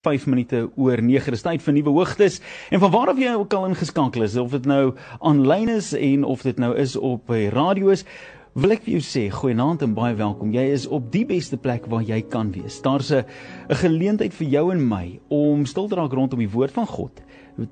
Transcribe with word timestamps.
5 0.00 0.26
minute 0.26 0.70
oor 0.80 1.02
9 1.04 1.34
is 1.36 1.42
tyd 1.44 1.60
vir 1.60 1.74
nuwe 1.76 1.92
hoogtes. 1.92 2.38
En 2.72 2.80
van 2.80 2.92
waar 2.94 3.10
af 3.12 3.18
jy 3.20 3.34
ook 3.36 3.52
al 3.52 3.66
ingeskakel 3.68 4.24
is 4.24 4.36
of 4.40 4.54
dit 4.56 4.64
nou 4.64 4.94
aanlyn 5.20 5.68
is 5.68 5.92
en 5.92 6.24
of 6.24 6.40
dit 6.46 6.56
nou 6.56 6.72
is 6.80 6.96
op 6.96 7.28
radio 7.28 7.92
is 7.92 8.06
wil 8.54 8.72
ek 8.74 8.82
vir 8.82 8.96
jou 8.96 9.02
sê 9.04 9.28
goeienaand 9.30 9.82
en 9.86 9.94
baie 9.94 10.14
welkom 10.18 10.50
jy 10.50 10.64
is 10.74 10.88
op 10.90 11.12
die 11.12 11.24
beste 11.24 11.56
plek 11.56 11.86
waar 11.86 12.02
jy 12.02 12.20
kan 12.22 12.50
wees 12.50 12.80
daar's 12.82 13.12
'n 13.12 13.24
geleentheid 13.68 14.34
vir 14.34 14.48
jou 14.48 14.72
en 14.72 14.88
my 14.88 15.20
om 15.28 15.66
stil 15.66 15.88
te 15.88 15.94
raak 15.94 16.12
rondom 16.12 16.38
die 16.38 16.50
woord 16.50 16.72
van 16.72 16.86
God 16.86 17.22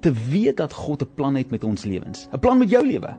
te 0.00 0.12
weet 0.12 0.56
dat 0.56 0.72
God 0.72 1.02
'n 1.02 1.14
plan 1.16 1.34
het 1.34 1.50
met 1.50 1.64
ons 1.64 1.84
lewens 1.84 2.28
'n 2.32 2.38
plan 2.38 2.59
met 2.59 2.70
jou 2.70 2.86
lewe 2.86 3.16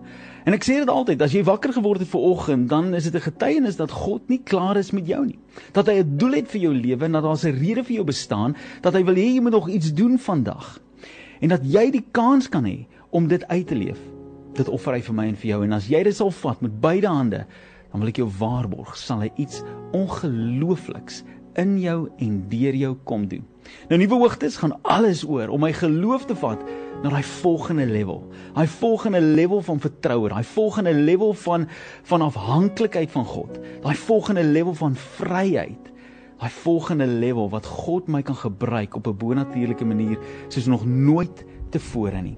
En 0.49 0.55
ek 0.55 0.63
sê 0.65 0.79
dit 0.79 0.89
altyd, 0.89 1.21
as 1.21 1.33
jy 1.35 1.43
wakker 1.45 1.73
geword 1.75 2.01
het 2.01 2.09
vir 2.09 2.23
oggend, 2.25 2.69
dan 2.71 2.95
is 2.97 3.03
dit 3.03 3.13
'n 3.13 3.21
getuienis 3.21 3.75
dat 3.75 3.91
God 3.91 4.29
nie 4.29 4.41
klaar 4.43 4.77
is 4.77 4.91
met 4.91 5.05
jou 5.05 5.25
nie. 5.25 5.37
Dat 5.73 5.85
hy 5.85 6.01
'n 6.01 6.17
doel 6.17 6.31
het 6.31 6.47
vir 6.47 6.61
jou 6.61 6.73
lewe 6.73 7.05
en 7.05 7.11
dat 7.11 7.23
daar 7.23 7.37
'n 7.37 7.59
rede 7.59 7.83
vir 7.83 7.95
jou 7.95 8.05
bestaan, 8.05 8.55
dat 8.81 8.93
hy 8.93 9.03
wil 9.03 9.15
hê 9.15 9.35
jy 9.35 9.41
moet 9.41 9.51
nog 9.51 9.69
iets 9.69 9.93
doen 9.93 10.17
vandag. 10.17 10.79
En 11.41 11.49
dat 11.49 11.61
jy 11.63 11.91
die 11.91 12.05
kans 12.11 12.49
kan 12.49 12.65
hê 12.65 12.87
om 13.11 13.27
dit 13.27 13.47
uit 13.47 13.67
te 13.67 13.75
leef. 13.75 14.18
Dit 14.59 14.67
offer 14.67 14.97
hy 14.97 15.01
vir 15.05 15.15
my 15.15 15.27
en 15.31 15.37
vir 15.39 15.53
jou 15.53 15.63
en 15.63 15.75
as 15.77 15.87
jy 15.87 16.03
dit 16.03 16.15
sal 16.15 16.33
vat 16.35 16.61
met 16.65 16.79
beide 16.83 17.07
hande, 17.07 17.45
dan 17.89 18.01
wil 18.03 18.11
ek 18.11 18.19
jou 18.19 18.27
waarborg, 18.41 18.97
sal 18.99 19.23
hy 19.23 19.29
iets 19.39 19.63
ongeloofliks 19.95 21.23
in 21.59 21.77
jou 21.81 22.09
en 22.21 22.35
deur 22.51 22.75
jou 22.77 22.91
kom 23.07 23.25
doen. 23.31 23.45
Nou 23.89 23.99
nuwe 23.99 24.19
hoogtes 24.21 24.57
gaan 24.59 24.75
alles 24.87 25.23
oor 25.27 25.51
om 25.53 25.63
my 25.63 25.71
geloof 25.75 26.27
te 26.29 26.35
vat 26.37 26.61
na 27.03 27.11
daai 27.13 27.23
volgende 27.23 27.85
level. 27.89 28.21
Daai 28.55 28.67
volgende 28.79 29.21
level 29.21 29.61
van 29.65 29.79
vertroue, 29.79 30.29
daai 30.31 30.43
volgende 30.43 30.93
level 30.93 31.33
van 31.33 31.67
van 32.11 32.25
afhanklikheid 32.25 33.11
van 33.11 33.25
God. 33.25 33.59
Daai 33.83 33.95
volgende 33.95 34.43
level 34.43 34.75
van 34.75 34.95
vryheid. 34.95 35.91
Daai 36.39 36.51
volgende 36.61 37.07
level 37.07 37.49
wat 37.51 37.65
God 37.67 38.07
my 38.07 38.21
kan 38.23 38.35
gebruik 38.35 38.95
op 38.95 39.07
'n 39.07 39.17
bonatuurlike 39.17 39.85
manier 39.85 40.17
soos 40.47 40.65
nog 40.65 40.85
nooit 40.85 41.45
tevore 41.71 42.21
nie. 42.21 42.37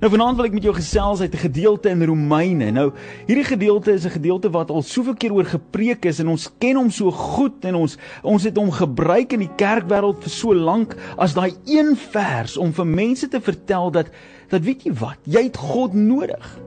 Nou 0.00 0.10
vanaand 0.12 0.38
wil 0.38 0.48
ek 0.48 0.56
met 0.56 0.66
jou 0.66 0.74
gesels 0.74 1.20
uit 1.20 1.34
'n 1.34 1.44
gedeelte 1.46 1.88
in 1.88 2.04
Romeine. 2.04 2.70
Nou 2.70 2.92
hierdie 3.26 3.44
gedeelte 3.44 3.92
is 3.92 4.04
'n 4.04 4.16
gedeelte 4.18 4.50
wat 4.50 4.70
al 4.70 4.82
soveel 4.82 5.14
keer 5.14 5.32
oor 5.32 5.44
gepreek 5.44 6.04
is 6.04 6.18
en 6.18 6.28
ons 6.28 6.50
ken 6.58 6.76
hom 6.76 6.90
so 6.90 7.10
goed 7.10 7.64
en 7.64 7.74
ons 7.74 7.98
ons 8.22 8.44
het 8.44 8.56
hom 8.56 8.70
gebruik 8.70 9.32
in 9.32 9.40
die 9.40 9.54
kerkwêreld 9.56 10.22
vir 10.22 10.30
so 10.30 10.54
lank 10.54 10.96
as 11.16 11.34
daai 11.34 11.52
een 11.64 11.96
vers 11.96 12.56
om 12.56 12.72
vir 12.72 12.86
mense 12.86 13.28
te 13.28 13.40
vertel 13.40 13.90
dat 13.90 14.10
dat 14.48 14.62
weet 14.62 14.84
jy 14.84 14.92
wat, 14.92 15.18
jy 15.24 15.42
het 15.42 15.56
God 15.56 15.94
nodig. 15.94 16.60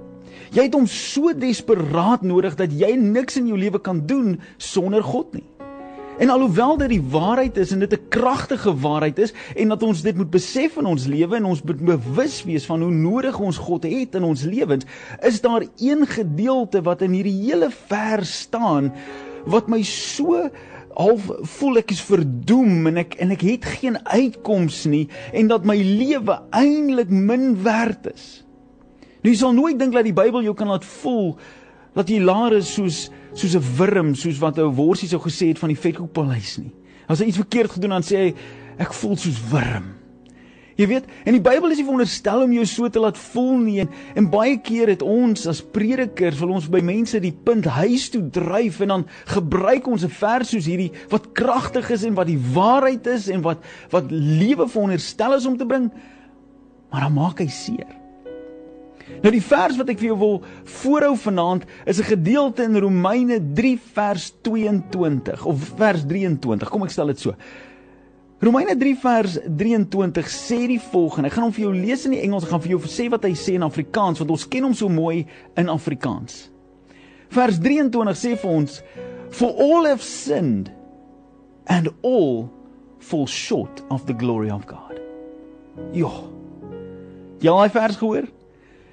Jy 0.51 0.63
het 0.63 0.73
hom 0.73 0.87
so 0.87 1.33
desperaat 1.33 2.21
nodig 2.21 2.55
dat 2.55 2.71
jy 2.71 2.95
niks 2.95 3.37
in 3.37 3.47
jou 3.47 3.57
lewe 3.57 3.79
kan 3.79 4.05
doen 4.07 4.39
sonder 4.57 5.03
God 5.03 5.33
nie. 5.33 5.56
En 6.17 6.29
alhoewel 6.29 6.77
dit 6.77 6.89
die 6.89 7.03
waarheid 7.13 7.57
is 7.61 7.71
en 7.71 7.79
dit 7.79 7.93
'n 7.93 8.07
kragtige 8.09 8.73
waarheid 8.73 9.19
is 9.19 9.33
en 9.55 9.67
dat 9.67 9.83
ons 9.83 10.01
dit 10.01 10.15
moet 10.17 10.29
besef 10.29 10.77
in 10.77 10.85
ons 10.85 11.05
lewe 11.05 11.35
en 11.35 11.45
ons 11.45 11.61
moet 11.61 11.81
bewus 11.85 12.43
wees 12.43 12.65
van 12.65 12.81
hoe 12.81 12.91
nodig 12.91 13.39
ons 13.39 13.57
God 13.57 13.83
het 13.83 14.15
in 14.15 14.23
ons 14.23 14.41
lewens, 14.41 14.85
is 15.21 15.41
daar 15.41 15.65
een 15.77 16.07
gedeelte 16.07 16.81
wat 16.81 17.01
in 17.01 17.11
hierdie 17.11 17.41
hele 17.45 17.69
vers 17.69 18.39
staan 18.39 18.93
wat 19.45 19.67
my 19.67 19.83
so 19.83 20.49
half 20.95 21.29
voel 21.41 21.77
ek 21.77 21.91
is 21.91 22.01
verdoem 22.01 22.87
en 22.87 22.97
ek 22.97 23.13
en 23.21 23.31
ek 23.31 23.41
het 23.41 23.65
geen 23.65 24.07
uitkoms 24.07 24.85
nie 24.85 25.07
en 25.33 25.47
dat 25.47 25.65
my 25.65 25.77
lewe 25.77 26.41
eintlik 26.49 27.09
min 27.09 27.63
werd 27.63 28.09
is. 28.13 28.43
Nou 29.21 29.33
jy 29.33 29.37
sal 29.37 29.53
nooit 29.53 29.79
dink 29.79 29.93
dat 29.93 30.03
die 30.03 30.17
Bybel 30.17 30.41
jou 30.41 30.55
kan 30.57 30.67
laat 30.67 30.85
voel 30.85 31.37
dat 31.97 32.09
jy 32.11 32.21
laer 32.21 32.59
is 32.59 32.73
soos 32.77 33.07
soos 33.37 33.53
'n 33.55 33.65
wurm, 33.77 34.15
soos 34.15 34.39
wat 34.39 34.57
'n 34.57 34.73
worsie 34.73 35.09
sou 35.09 35.19
gesê 35.21 35.49
het 35.49 35.59
van 35.59 35.69
die 35.69 35.77
vetkoekpaleis 35.77 36.57
nie. 36.57 36.71
As 37.07 37.19
hy 37.19 37.25
iets 37.25 37.37
verkeerd 37.37 37.71
gedoen 37.71 37.89
dan 37.89 38.03
sê 38.03 38.17
hy 38.17 38.33
ek 38.77 38.93
voel 38.93 39.15
soos 39.15 39.39
wurm. 39.51 39.97
Jy 40.77 40.85
weet, 40.87 41.05
en 41.25 41.33
die 41.33 41.41
Bybel 41.41 41.71
is 41.71 41.79
nie 41.79 41.87
veronderstel 41.87 42.43
om 42.43 42.51
jou 42.53 42.65
so 42.65 42.87
te 42.89 42.99
laat 42.99 43.17
voel 43.17 43.57
nie 43.57 43.79
en, 43.81 43.89
en 44.15 44.29
baie 44.29 44.59
keer 44.61 44.87
het 44.87 45.01
ons 45.01 45.47
as 45.47 45.61
predikers 45.61 46.37
wil 46.37 46.53
ons 46.53 46.67
by 46.69 46.83
mense 46.85 47.17
die 47.19 47.33
punt 47.33 47.65
huis 47.65 48.09
toe 48.13 48.21
dryf 48.29 48.79
en 48.85 48.87
dan 48.87 49.05
gebruik 49.25 49.87
ons 49.87 50.05
'n 50.05 50.09
vers 50.09 50.49
soos 50.49 50.69
hierdie 50.69 50.91
wat 51.09 51.33
kragtig 51.33 51.89
is 51.89 52.03
en 52.03 52.13
wat 52.13 52.27
die 52.27 52.37
waarheid 52.53 53.07
is 53.07 53.27
en 53.27 53.41
wat 53.41 53.57
wat 53.89 54.11
lewe 54.11 54.67
veronderstel 54.67 55.33
is 55.33 55.45
om 55.45 55.57
te 55.57 55.65
bring, 55.65 55.89
maar 56.91 57.01
dan 57.01 57.13
maak 57.13 57.39
hy 57.39 57.47
seer. 57.47 58.06
Nou 59.23 59.31
die 59.31 59.43
vers 59.43 59.77
wat 59.79 59.89
ek 59.89 60.01
vir 60.01 60.09
jou 60.11 60.17
wil 60.19 60.35
voorhou 60.77 61.13
vanaand 61.17 61.65
is 61.85 61.99
'n 61.99 62.11
gedeelte 62.11 62.63
in 62.63 62.77
Romeine 62.77 63.39
3 63.53 63.79
vers 63.93 64.33
22 64.41 65.45
of 65.45 65.73
vers 65.77 66.05
23. 66.05 66.69
Kom 66.69 66.83
ek 66.83 66.91
stel 66.91 67.07
dit 67.07 67.19
so. 67.19 67.33
Romeine 68.39 68.77
3 68.77 68.95
vers 69.01 69.39
23 69.57 70.27
sê 70.29 70.67
die 70.67 70.81
volgende. 70.81 71.27
Ek 71.27 71.33
gaan 71.33 71.43
hom 71.43 71.53
vir 71.53 71.63
jou 71.63 71.73
lees 71.73 72.05
in 72.05 72.11
die 72.11 72.21
Engels, 72.21 72.43
ek 72.43 72.49
gaan 72.49 72.61
vir 72.61 72.75
jou 72.75 72.81
sê 72.85 73.09
wat 73.09 73.23
hy 73.23 73.33
sê 73.33 73.55
in 73.57 73.65
Afrikaans 73.65 74.19
want 74.19 74.31
ons 74.31 74.47
ken 74.47 74.63
hom 74.63 74.73
so 74.73 74.89
mooi 74.89 75.25
in 75.57 75.69
Afrikaans. 75.69 76.51
Vers 77.29 77.57
23 77.59 78.13
sê 78.15 78.35
vir 78.37 78.51
ons 78.51 78.83
for 79.31 79.49
all 79.57 79.85
have 79.85 80.03
sinned 80.03 80.71
and 81.65 81.89
all 82.03 82.49
fall 82.99 83.25
short 83.25 83.83
of 83.89 84.05
the 84.05 84.13
glory 84.13 84.51
of 84.51 84.67
God. 84.67 84.99
Ja. 85.93 86.11
Jy 87.41 87.49
al 87.49 87.63
daai 87.65 87.73
vers 87.73 87.97
gehoor? 87.97 88.29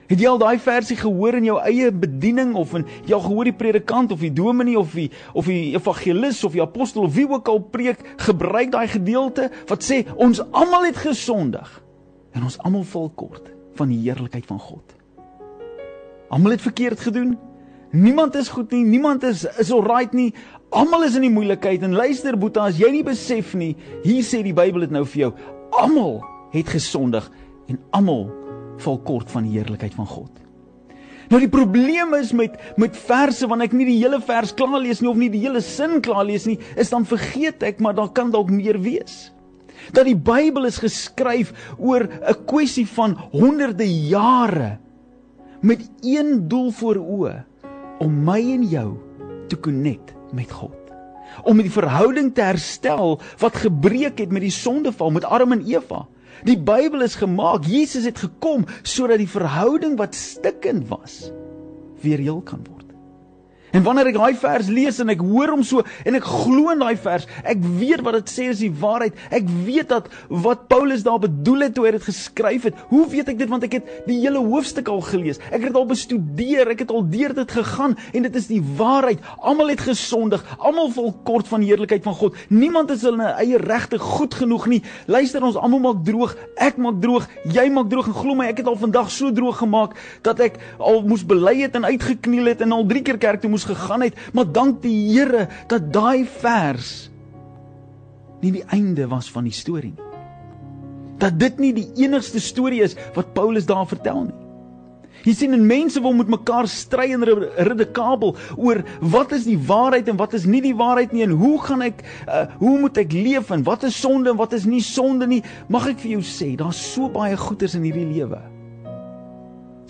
Het 0.09 0.21
jy 0.21 0.29
al 0.29 0.39
daai 0.39 0.59
versie 0.61 0.97
gehoor 1.01 1.39
in 1.39 1.47
jou 1.49 1.57
eie 1.65 1.89
bediening 1.93 2.55
of 2.61 2.75
in 2.77 2.85
jy 3.07 3.15
al 3.17 3.25
gehoor 3.25 3.49
die 3.49 3.57
predikant 3.57 4.13
of 4.13 4.21
die 4.21 4.33
dominee 4.33 4.79
of 4.79 4.93
die 4.93 5.11
of 5.33 5.49
die 5.49 5.73
evangelis 5.77 6.43
of 6.45 6.53
die 6.53 6.63
apostel 6.63 7.07
of 7.07 7.15
wie 7.15 7.29
ook 7.29 7.49
al 7.49 7.63
preek 7.73 8.05
gebruik 8.27 8.73
daai 8.75 8.89
gedeelte 8.93 9.49
wat 9.71 9.87
sê 9.87 10.03
ons 10.17 10.43
almal 10.53 10.85
het 10.91 11.01
gesondig 11.01 11.81
en 12.35 12.45
ons 12.45 12.59
almal 12.67 12.85
val 12.91 13.09
kort 13.17 13.49
van 13.79 13.91
die 13.91 14.03
heerlikheid 14.05 14.47
van 14.47 14.61
God. 14.61 14.95
Almal 16.29 16.57
het 16.57 16.63
verkeerd 16.63 17.01
gedoen. 17.01 17.37
Niemand 17.95 18.35
is 18.35 18.49
goed 18.51 18.73
nie, 18.75 18.85
niemand 18.85 19.23
is 19.23 19.45
is 19.59 19.71
alright 19.73 20.13
nie. 20.13 20.33
Almal 20.75 21.05
is 21.07 21.15
in 21.15 21.23
die 21.23 21.31
moeilikheid 21.31 21.83
en 21.87 21.95
luister 21.95 22.37
Boeta, 22.39 22.67
as 22.67 22.79
jy 22.81 22.91
nie 22.91 23.05
besef 23.07 23.55
nie, 23.55 23.77
hier 24.03 24.25
sê 24.27 24.43
die 24.43 24.55
Bybel 24.55 24.83
dit 24.83 24.95
nou 24.95 25.05
vir 25.07 25.21
jou, 25.21 25.35
almal 25.79 26.17
het 26.51 26.73
gesondig 26.75 27.29
en 27.71 27.79
almal 27.95 28.27
val 28.79 28.99
kort 28.99 29.31
van 29.31 29.47
die 29.47 29.59
heerlikheid 29.59 29.95
van 29.95 30.07
God. 30.07 30.45
Nou 31.33 31.41
die 31.41 31.51
probleem 31.51 32.13
is 32.19 32.33
met 32.37 32.59
met 32.81 32.97
verse 32.97 33.47
wanneer 33.49 33.71
ek 33.71 33.77
nie 33.77 33.89
die 33.89 34.01
hele 34.03 34.21
vers 34.21 34.53
klaar 34.57 34.81
lees 34.83 35.01
nie 35.01 35.11
of 35.11 35.17
nie 35.21 35.31
die 35.33 35.45
hele 35.47 35.63
sin 35.65 36.01
klaar 36.05 36.25
lees 36.29 36.47
nie, 36.49 36.59
is 36.77 36.93
dan 36.93 37.07
vergeet 37.09 37.63
ek 37.65 37.81
maar 37.81 37.97
daar 37.97 38.13
kan 38.13 38.33
dalk 38.35 38.53
meer 38.53 38.79
wees. 38.83 39.31
Dat 39.93 40.07
die 40.09 40.17
Bybel 40.17 40.69
is 40.69 40.81
geskryf 40.83 41.53
oor 41.79 42.07
'n 42.09 42.45
kwessie 42.47 42.87
van 42.87 43.17
honderde 43.33 43.89
jare 43.89 44.79
met 45.61 45.81
een 46.03 46.49
doel 46.49 46.71
voor 46.71 46.97
oë 46.97 47.45
om 47.99 48.25
my 48.25 48.41
en 48.53 48.65
jou 48.69 48.91
te 49.49 49.57
connect 49.61 50.15
met 50.33 50.51
God. 50.51 50.77
Om 51.43 51.59
die 51.59 51.71
verhouding 51.73 52.35
te 52.35 52.43
herstel 52.43 53.21
wat 53.41 53.57
gebreek 53.57 54.19
het 54.19 54.33
met 54.33 54.45
die 54.45 54.55
sondeval 54.55 55.11
met 55.11 55.25
Adam 55.25 55.53
en 55.53 55.65
Eva. 55.67 56.07
Die 56.45 56.59
Bybel 56.61 57.01
is 57.07 57.17
gemaak, 57.17 57.65
Jesus 57.65 58.05
het 58.05 58.19
gekom 58.21 58.67
sodat 58.83 59.23
die 59.23 59.31
verhouding 59.31 59.97
wat 59.97 60.15
stikkend 60.15 60.89
was 60.91 61.31
weer 62.05 62.21
heel 62.21 62.43
kan 62.45 62.61
word. 62.69 62.74
En 63.75 63.83
wanneer 63.83 64.13
ek 64.13 64.19
daai 64.21 64.37
vers 64.39 64.69
lees 64.71 65.01
en 65.03 65.11
ek 65.11 65.23
hoor 65.27 65.51
hom 65.51 65.63
so 65.67 65.83
en 66.07 66.15
ek 66.15 66.27
glo 66.31 66.71
in 66.71 66.83
daai 66.83 66.95
vers, 67.01 67.25
ek 67.43 67.63
weet 67.81 68.05
wat 68.07 68.21
dit 68.21 68.31
sê 68.31 68.45
is 68.53 68.61
die 68.63 68.71
waarheid. 68.71 69.17
Ek 69.35 69.49
weet 69.67 69.89
dat 69.91 70.07
wat 70.31 70.69
Paulus 70.71 71.03
daar 71.03 71.19
bedoel 71.19 71.67
het 71.67 71.75
toe 71.75 71.89
hy 71.89 71.95
dit 71.97 72.07
geskryf 72.07 72.69
het. 72.69 72.79
Hoe 72.93 73.03
weet 73.11 73.33
ek 73.33 73.41
dit 73.41 73.51
want 73.51 73.67
ek 73.67 73.81
het 73.81 73.89
die 74.07 74.21
hele 74.21 74.39
hoofstuk 74.39 74.93
al 74.93 75.03
gelees. 75.03 75.41
Ek 75.51 75.65
het 75.65 75.73
dit 75.73 75.79
al 75.81 75.89
bestudeer, 75.91 76.71
ek 76.71 76.85
het 76.85 76.93
al 76.95 77.03
deur 77.11 77.35
dit 77.35 77.55
gegaan 77.57 77.97
en 78.13 78.29
dit 78.29 78.39
is 78.39 78.47
die 78.53 78.61
waarheid. 78.79 79.27
Almal 79.43 79.75
het 79.75 79.83
gesondig, 79.89 80.45
almal 80.61 80.93
val 80.95 81.11
kort 81.27 81.51
van 81.51 81.65
die 81.65 81.73
heerlikheid 81.73 82.07
van 82.07 82.15
God. 82.21 82.39
Niemand 82.55 82.95
is 82.95 83.03
in 83.03 83.19
'n 83.19 83.35
eie 83.43 83.59
regte 83.59 83.99
goed 83.99 84.35
genoeg 84.35 84.69
nie. 84.71 84.83
Luister 85.07 85.43
ons 85.43 85.57
almal 85.57 85.81
maak 85.81 86.05
droog. 86.05 86.37
Ek 86.57 86.77
maak 86.77 87.03
droog, 87.03 87.27
jy 87.51 87.69
maak 87.71 87.91
droog 87.91 88.07
en 88.07 88.15
glo 88.15 88.35
my, 88.35 88.47
ek 88.47 88.59
het 88.59 88.67
al 88.67 88.77
vandag 88.77 89.11
so 89.11 89.33
droog 89.33 89.59
gemaak 89.59 89.99
dat 90.23 90.41
ek 90.41 90.59
al 90.79 91.03
moes 91.03 91.27
bely 91.27 91.61
het 91.63 91.75
en 91.75 91.85
uitgekniel 91.85 92.47
het 92.47 92.61
en 92.61 92.73
al 92.73 92.87
3 92.87 93.03
keer 93.03 93.19
kerk 93.19 93.41
toe 93.41 93.51
moes 93.51 93.64
moes 93.65 93.79
gegaan 93.79 94.03
het, 94.03 94.15
maar 94.33 94.53
dank 94.53 94.83
die 94.83 95.13
Here 95.15 95.49
dat 95.69 95.93
daai 95.93 96.25
vers 96.25 97.11
nie 98.43 98.53
die 98.53 98.65
einde 98.69 99.09
was 99.09 99.31
van 99.31 99.45
die 99.45 99.55
storie 99.55 99.95
nie. 99.95 100.13
Dat 101.19 101.39
dit 101.39 101.59
nie 101.59 101.73
die 101.73 101.91
enigste 102.05 102.41
storie 102.41 102.83
is 102.83 102.97
wat 103.15 103.33
Paulus 103.35 103.67
daar 103.67 103.87
vertel 103.87 104.27
nie. 104.27 104.41
Jy 105.25 105.33
sien 105.33 105.55
en 105.57 105.63
mense 105.65 106.01
wil 106.03 106.13
met 106.13 106.29
mekaar 106.29 106.67
stry 106.69 107.07
en 107.15 107.23
redekabel 107.25 108.35
oor 108.59 108.83
wat 109.01 109.33
is 109.33 109.47
die 109.47 109.57
waarheid 109.57 110.11
en 110.11 110.19
wat 110.21 110.35
is 110.37 110.45
nie 110.45 110.61
die 110.61 110.75
waarheid 110.77 111.15
nie 111.15 111.23
en 111.25 111.37
hoe 111.39 111.55
gaan 111.63 111.85
ek 111.87 112.03
uh, 112.27 112.43
hoe 112.59 112.75
moet 112.83 112.99
ek 113.01 113.15
leef 113.15 113.53
en 113.55 113.63
wat 113.65 113.87
is 113.89 113.97
sonde 113.97 114.35
en 114.35 114.37
wat 114.37 114.53
is 114.59 114.67
nie 114.69 114.83
sonde 114.85 115.31
nie 115.31 115.41
mag 115.73 115.87
ek 115.95 116.03
vir 116.03 116.19
jou 116.19 116.25
sê 116.29 116.51
daar's 116.61 116.83
so 116.91 117.09
baie 117.15 117.39
goeders 117.41 117.79
in 117.79 117.87
hierdie 117.87 118.11
lewe 118.11 118.43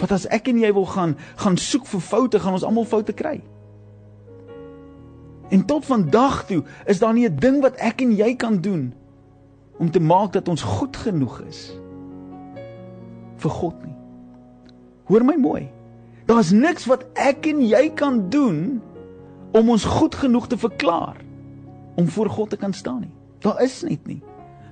wat 0.05 0.15
as 0.15 0.29
ek 0.31 0.53
en 0.53 0.61
jy 0.63 0.71
wil 0.77 0.87
gaan 0.93 1.17
gaan 1.41 1.59
soek 1.59 1.89
vir 1.89 2.05
foute 2.13 2.45
gaan 2.45 2.61
ons 2.61 2.69
almal 2.69 2.87
foute 2.87 3.17
kry 3.17 3.41
En 5.49 5.65
tot 5.65 5.85
vandag 5.85 6.47
toe 6.47 6.63
is 6.87 6.99
daar 6.99 7.13
nie 7.13 7.29
'n 7.29 7.37
ding 7.37 7.61
wat 7.63 7.77
ek 7.77 8.01
en 8.01 8.17
jy 8.17 8.35
kan 8.37 8.61
doen 8.61 8.93
om 9.79 9.91
te 9.91 10.01
maak 10.01 10.33
dat 10.33 10.49
ons 10.49 10.63
goed 10.63 10.97
genoeg 10.97 11.41
is 11.49 11.79
vir 13.37 13.51
God 13.51 13.85
nie. 13.85 13.97
Hoor 15.05 15.25
my 15.25 15.37
mooi. 15.37 15.71
Daar's 16.27 16.51
niks 16.51 16.87
wat 16.87 17.05
ek 17.15 17.47
en 17.47 17.61
jy 17.67 17.91
kan 17.95 18.31
doen 18.31 18.81
om 19.53 19.71
ons 19.71 19.85
goed 19.85 20.15
genoeg 20.15 20.47
te 20.47 20.59
verklaar 20.59 21.17
om 21.95 22.09
voor 22.09 22.31
God 22.31 22.51
te 22.51 22.57
kan 22.57 22.73
staan 22.73 23.01
nie. 23.01 23.15
Daar 23.45 23.63
is 23.63 23.83
net 23.83 24.07
nie. 24.07 24.23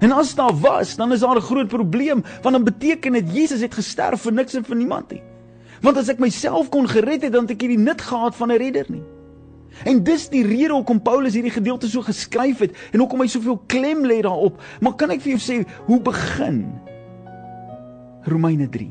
En 0.02 0.10
as 0.12 0.34
daar 0.34 0.54
was, 0.60 0.96
dan 0.96 1.12
is 1.12 1.20
daar 1.20 1.36
'n 1.36 1.40
groot 1.40 1.68
probleem, 1.68 2.24
want 2.42 2.54
dan 2.54 2.64
beteken 2.64 3.12
dit 3.12 3.32
Jesus 3.32 3.60
het 3.60 3.74
gesterf 3.74 4.20
vir 4.20 4.32
niks 4.32 4.54
en 4.54 4.64
vir 4.64 4.76
niemand 4.76 5.10
nie. 5.10 5.22
Want 5.80 5.96
as 5.96 6.08
ek 6.08 6.18
myself 6.18 6.68
kon 6.68 6.88
gered 6.88 7.22
het, 7.22 7.32
dan 7.32 7.42
het 7.42 7.50
ek 7.50 7.60
hierdie 7.60 7.78
nut 7.78 8.00
gehad 8.00 8.34
van 8.34 8.50
'n 8.50 8.56
redder 8.56 8.86
nie. 8.88 9.02
En 9.84 10.02
dis 10.04 10.28
die 10.32 10.44
rede 10.46 10.72
hoekom 10.74 11.02
Paulus 11.02 11.34
hierdie 11.36 11.54
gedeelte 11.54 11.90
so 11.90 12.04
geskryf 12.06 12.62
het 12.64 12.76
en 12.92 13.02
hoekom 13.02 13.24
hy 13.24 13.28
soveel 13.30 13.58
klem 13.70 14.04
lê 14.06 14.20
daarop. 14.24 14.60
Maar 14.80 14.96
kan 15.00 15.14
ek 15.14 15.22
vir 15.24 15.34
jou 15.34 15.42
sê 15.42 15.58
hoe 15.88 16.00
begin 16.04 16.64
Romeine 18.30 18.68
3? 18.70 18.88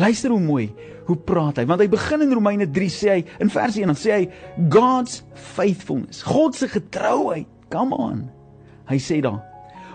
Luister 0.00 0.32
hoe 0.34 0.42
mooi 0.42 0.68
hoe 1.04 1.16
praat 1.28 1.60
hy. 1.60 1.66
Want 1.68 1.82
hy 1.84 1.88
begin 1.92 2.24
in 2.24 2.32
Romeine 2.32 2.66
3 2.72 2.92
sê 2.92 3.10
hy 3.18 3.22
in 3.44 3.52
vers 3.52 3.76
1 3.76 3.92
dan 3.92 3.98
sê 4.00 4.14
hy 4.16 4.68
God's 4.72 5.20
faithfulness. 5.54 6.24
God 6.24 6.56
se 6.56 6.70
getrouheid. 6.72 7.48
Come 7.72 7.96
on. 7.96 8.28
Hy 8.88 9.00
sê 9.00 9.20
daar 9.24 9.42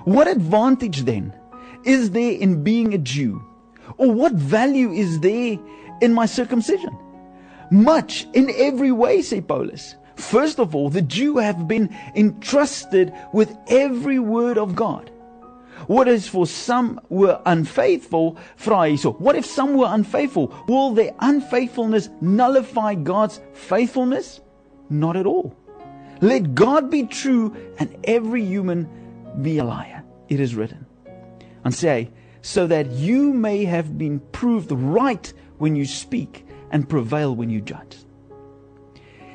what 0.06 0.30
advantage 0.32 1.04
then 1.06 1.34
is 1.84 2.12
there 2.12 2.32
in 2.32 2.64
being 2.64 2.94
a 2.94 2.98
Jew? 2.98 3.42
Or 3.98 4.14
what 4.14 4.34
value 4.34 4.92
is 4.94 5.20
there 5.20 5.58
in 6.02 6.14
my 6.14 6.26
circumcision 6.26 6.96
much 7.72 8.28
in 8.34 8.50
every 8.56 8.92
way 8.92 9.22
say 9.22 9.42
Paulus 9.42 9.96
first 10.16 10.60
of 10.60 10.76
all 10.76 10.90
the 10.90 11.02
Jew 11.02 11.38
have 11.38 11.68
been 11.68 11.96
entrusted 12.16 13.14
with 13.34 13.56
every 13.68 14.20
word 14.20 14.58
of 14.58 14.76
God 14.76 15.12
What 15.88 16.08
is 16.08 16.28
for 16.28 16.46
some 16.46 17.00
were 17.10 17.42
unfaithful. 17.46 18.38
What 19.18 19.36
if 19.36 19.46
some 19.46 19.76
were 19.76 19.88
unfaithful? 19.90 20.54
Will 20.68 20.94
their 20.94 21.16
unfaithfulness 21.20 22.10
nullify 22.22 22.96
God's 22.96 23.40
faithfulness? 23.54 24.42
Not 24.90 25.16
at 25.16 25.26
all. 25.26 25.56
Let 26.22 26.54
God 26.54 26.92
be 26.92 27.06
true 27.06 27.56
and 27.80 27.96
every 28.04 28.44
human 28.44 28.88
be 29.42 29.58
a 29.58 29.64
liar. 29.64 30.04
It 30.28 30.40
is 30.40 30.54
written. 30.54 30.86
And 31.64 31.74
say, 31.74 32.12
so 32.42 32.68
that 32.68 32.92
you 32.92 33.34
may 33.34 33.66
have 33.66 33.98
been 33.98 34.20
proved 34.32 34.72
right 34.72 35.32
when 35.58 35.76
you 35.76 35.86
speak 35.86 36.46
and 36.72 36.88
prevail 36.88 37.36
when 37.36 37.50
you 37.50 37.62
judge. 37.62 38.06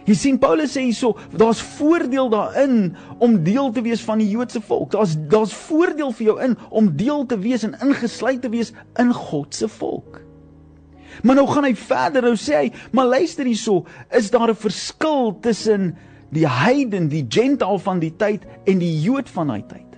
Jy 0.04 0.14
sien 0.20 0.38
Paulus 0.40 0.74
sê 0.76 0.82
hierso, 0.84 1.14
daar's 1.32 1.62
voordeel 1.78 2.28
daarin 2.28 2.92
om 3.24 3.38
deel 3.44 3.70
te 3.72 3.80
wees 3.84 4.02
van 4.04 4.20
die 4.20 4.28
Joodse 4.28 4.60
volk. 4.60 4.90
Daar's 4.92 5.14
daar's 5.32 5.54
voordeel 5.56 6.12
vir 6.12 6.26
jou 6.26 6.36
in 6.44 6.58
om 6.68 6.90
deel 6.96 7.24
te 7.26 7.38
wees 7.40 7.64
en 7.64 7.76
ingesluit 7.80 8.42
te 8.44 8.52
wees 8.52 8.74
in 9.00 9.14
God 9.16 9.56
se 9.56 9.68
volk. 9.78 10.20
Maar 11.22 11.38
nou 11.38 11.46
gaan 11.48 11.64
hy 11.64 11.72
verder, 11.78 12.26
nou 12.26 12.36
sê 12.36 12.58
hy, 12.58 12.72
maar 12.92 13.06
luister 13.06 13.46
hierso, 13.48 13.84
is 14.10 14.30
daar 14.30 14.50
'n 14.50 14.54
verskil 14.54 15.38
tussen 15.40 15.96
die 16.30 16.48
heiden, 16.48 17.08
die 17.08 17.24
gentile 17.28 17.78
van 17.78 17.98
die 17.98 18.12
tyd 18.16 18.44
en 18.66 18.78
die 18.78 19.00
Jood 19.00 19.30
van 19.30 19.46
daai 19.46 19.64
tyd? 19.66 19.93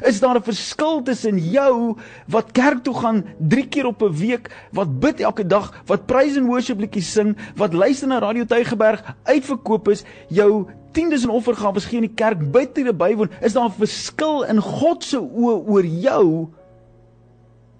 Is 0.00 0.20
daar 0.20 0.36
'n 0.36 0.42
verskil 0.42 1.02
tussen 1.02 1.38
jou 1.38 1.96
wat 2.26 2.52
kerk 2.52 2.82
toe 2.82 2.94
gaan 2.94 3.24
3 3.38 3.68
keer 3.68 3.86
op 3.86 4.02
'n 4.02 4.12
week, 4.12 4.50
wat 4.72 5.00
bid 5.00 5.20
elke 5.20 5.46
dag, 5.46 5.82
wat 5.86 6.06
praise 6.06 6.38
and 6.38 6.48
worship 6.48 6.80
liedjies 6.80 7.12
sing, 7.12 7.36
wat 7.56 7.72
luister 7.72 8.08
na 8.08 8.18
Radio 8.18 8.44
Tygerberg, 8.44 9.16
uitverkoop 9.22 9.88
is, 9.88 10.04
jou 10.28 10.66
tiendes 10.92 11.22
en 11.22 11.30
offergawes 11.30 11.84
gee 11.84 12.00
in 12.00 12.06
die 12.06 12.14
kerk, 12.14 12.52
bid 12.52 12.76
hier 12.76 12.96
bywoon, 12.96 13.30
is 13.40 13.52
daar 13.52 13.68
'n 13.68 13.78
verskil 13.78 14.42
in 14.44 14.60
God 14.60 15.04
se 15.04 15.18
oë 15.18 15.68
oor 15.68 15.84
jou 15.84 16.48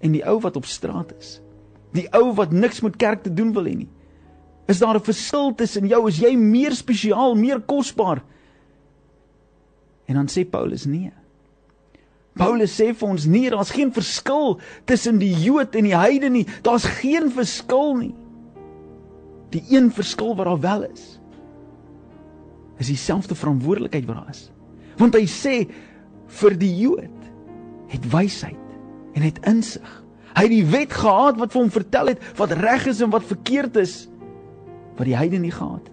en 0.00 0.12
die 0.12 0.25
ou 0.26 0.41
wat 0.41 0.56
op 0.56 0.64
straat 0.64 1.12
is? 1.19 1.41
Die 1.93 2.09
ou 2.12 2.32
wat 2.35 2.53
niks 2.53 2.81
met 2.81 2.97
kerk 2.97 3.23
te 3.23 3.35
doen 3.35 3.53
wil 3.53 3.64
hê 3.64 3.76
nie. 3.76 3.88
Is 4.67 4.79
daar 4.79 4.94
'n 4.94 5.00
verskil 5.00 5.55
tussen 5.55 5.87
jou? 5.87 6.09
Is 6.09 6.19
jy 6.19 6.37
meer 6.37 6.73
spesiaal, 6.73 7.35
meer 7.35 7.61
kosbaar? 7.61 8.23
En 10.06 10.14
dan 10.14 10.29
sê 10.29 10.49
Paulus 10.50 10.85
nee. 10.85 11.12
Paulus 12.38 12.73
sê 12.73 12.93
vir 12.96 13.08
ons 13.12 13.25
nie 13.29 13.49
daar's 13.52 13.73
geen 13.75 13.93
verskil 13.93 14.56
tussen 14.88 15.19
die 15.20 15.32
Jood 15.44 15.76
en 15.76 15.88
die 15.88 15.96
heiden 15.96 16.32
nie. 16.32 16.46
Daar's 16.64 16.87
geen 17.00 17.29
verskil 17.32 17.96
nie. 17.99 18.14
Die 19.52 19.64
een 19.69 19.90
verskil 19.93 20.32
wat 20.37 20.49
daar 20.49 20.62
wel 20.62 20.87
is 20.93 21.19
is 22.82 22.88
dieselfde 22.88 23.37
verantwoordelikheid 23.38 24.06
wat 24.08 24.17
daar 24.17 24.31
is. 24.32 24.46
Want 24.99 25.14
hy 25.14 25.26
sê 25.31 25.52
vir 26.40 26.56
die 26.58 26.73
Jood 26.81 27.29
het 27.93 28.08
wysheid 28.11 29.14
en 29.14 29.23
het 29.23 29.38
insig. 29.46 29.90
Hy 30.32 30.46
het 30.49 30.55
die 30.55 30.70
wet 30.73 30.96
gehad 30.96 31.38
wat 31.38 31.52
vir 31.52 31.61
hom 31.61 31.70
vertel 31.70 32.11
het 32.11 32.25
wat 32.40 32.56
reg 32.58 32.88
is 32.90 33.02
en 33.05 33.12
wat 33.12 33.28
verkeerd 33.28 33.76
is 33.85 33.94
wat 34.96 35.06
die 35.06 35.17
heiden 35.17 35.44
nie 35.44 35.52
gehad 35.52 35.85
het. 35.85 35.92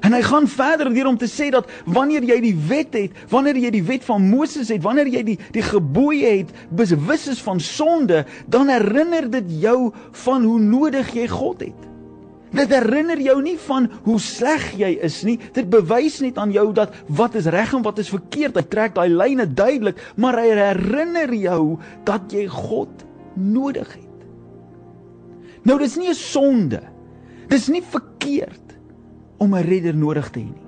En 0.00 0.12
hy 0.12 0.22
gaan 0.22 0.48
verder 0.48 0.92
deur 0.94 1.06
om 1.06 1.18
te 1.18 1.28
sê 1.30 1.48
dat 1.50 1.70
wanneer 1.84 2.24
jy 2.26 2.40
die 2.44 2.54
wet 2.68 2.94
het, 2.94 3.16
wanneer 3.32 3.56
jy 3.56 3.70
die 3.78 3.84
wet 3.86 4.04
van 4.04 4.28
Moses 4.28 4.68
het, 4.72 4.82
wanneer 4.84 5.08
jy 5.10 5.22
die 5.26 5.38
die 5.56 5.64
gebooie 5.64 6.42
het, 6.42 6.52
bewus 6.70 7.26
is 7.32 7.42
van 7.42 7.60
sonde, 7.62 8.24
dan 8.46 8.68
herinner 8.68 9.30
dit 9.30 9.50
jou 9.62 9.92
van 10.24 10.44
hoe 10.44 10.60
nodig 10.60 11.14
jy 11.16 11.26
God 11.32 11.64
het. 11.68 11.86
Dit 12.56 12.70
herinner 12.72 13.20
jou 13.20 13.36
nie 13.42 13.56
van 13.66 13.88
hoe 14.06 14.16
sleg 14.22 14.68
jy 14.78 14.92
is 15.04 15.18
nie. 15.26 15.36
Dit 15.56 15.68
bewys 15.72 16.20
net 16.24 16.38
aan 16.40 16.52
jou 16.54 16.70
dat 16.76 16.94
wat 17.08 17.34
is 17.36 17.48
reg 17.52 17.74
en 17.76 17.84
wat 17.84 17.98
is 18.00 18.12
verkeerd. 18.12 18.56
Hy 18.56 18.64
trek 18.70 18.94
daai 18.96 19.10
lyne 19.12 19.48
duidelik, 19.48 19.98
maar 20.16 20.38
hy 20.40 20.54
herinner 20.54 21.34
jou 21.36 21.76
dat 22.08 22.32
jy 22.32 22.46
God 22.48 23.04
nodig 23.34 23.90
het. 23.92 24.04
Nou 25.66 25.78
dis 25.78 25.96
nie 25.96 26.08
'n 26.08 26.14
sonde. 26.14 26.80
Dis 27.48 27.68
nie 27.68 27.82
verkeerd 27.82 28.65
om 29.38 29.54
'n 29.54 29.62
redder 29.62 29.94
nodig 29.94 30.30
te 30.30 30.40
hê 30.40 30.44
nie. 30.44 30.66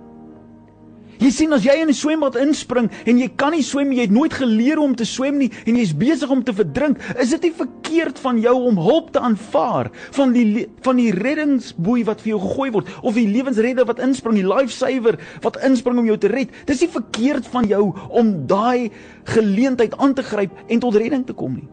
Jy 1.19 1.31
sien 1.35 1.53
as 1.53 1.65
jy 1.67 1.75
in 1.82 1.88
'n 1.91 1.94
swembad 1.94 2.37
inspring 2.38 2.88
en 3.05 3.19
jy 3.19 3.29
kan 3.35 3.50
nie 3.50 3.62
swem 3.62 3.88
nie, 3.91 3.97
jy 3.99 4.03
het 4.06 4.15
nooit 4.15 4.32
geleer 4.32 4.79
om 4.79 4.94
te 4.94 5.05
swem 5.05 5.38
nie 5.38 5.50
en 5.67 5.75
jy's 5.75 5.93
besig 5.93 6.31
om 6.31 6.44
te 6.44 6.53
verdrink, 6.53 6.99
is 7.19 7.31
dit 7.31 7.43
nie 7.43 7.53
verkeerd 7.53 8.19
van 8.19 8.38
jou 8.38 8.55
om 8.55 8.76
hulp 8.76 9.11
te 9.11 9.19
aanvaar 9.19 9.91
van 10.12 10.32
die 10.32 10.69
van 10.82 10.97
die 10.97 11.11
reddingsboei 11.11 12.05
wat 12.05 12.20
vir 12.20 12.37
jou 12.37 12.41
gegooi 12.41 12.70
word 12.70 12.87
of 13.03 13.15
die 13.15 13.26
lewensredder 13.26 13.85
wat 13.85 13.99
inspring, 13.99 14.37
die 14.37 14.47
lifesaver 14.47 15.19
wat 15.43 15.59
inspring 15.65 15.99
om 15.99 16.06
jou 16.06 16.19
te 16.19 16.29
red. 16.29 16.50
Dis 16.67 16.81
nie 16.81 16.88
verkeerd 16.88 17.47
van 17.47 17.67
jou 17.67 17.94
om 18.11 18.47
daai 18.47 18.91
geleentheid 19.25 19.99
aan 19.99 20.15
te 20.15 20.23
gryp 20.23 20.53
en 20.69 20.79
tot 20.79 20.94
redding 20.94 21.26
te 21.26 21.32
kom 21.32 21.55
nie. 21.55 21.69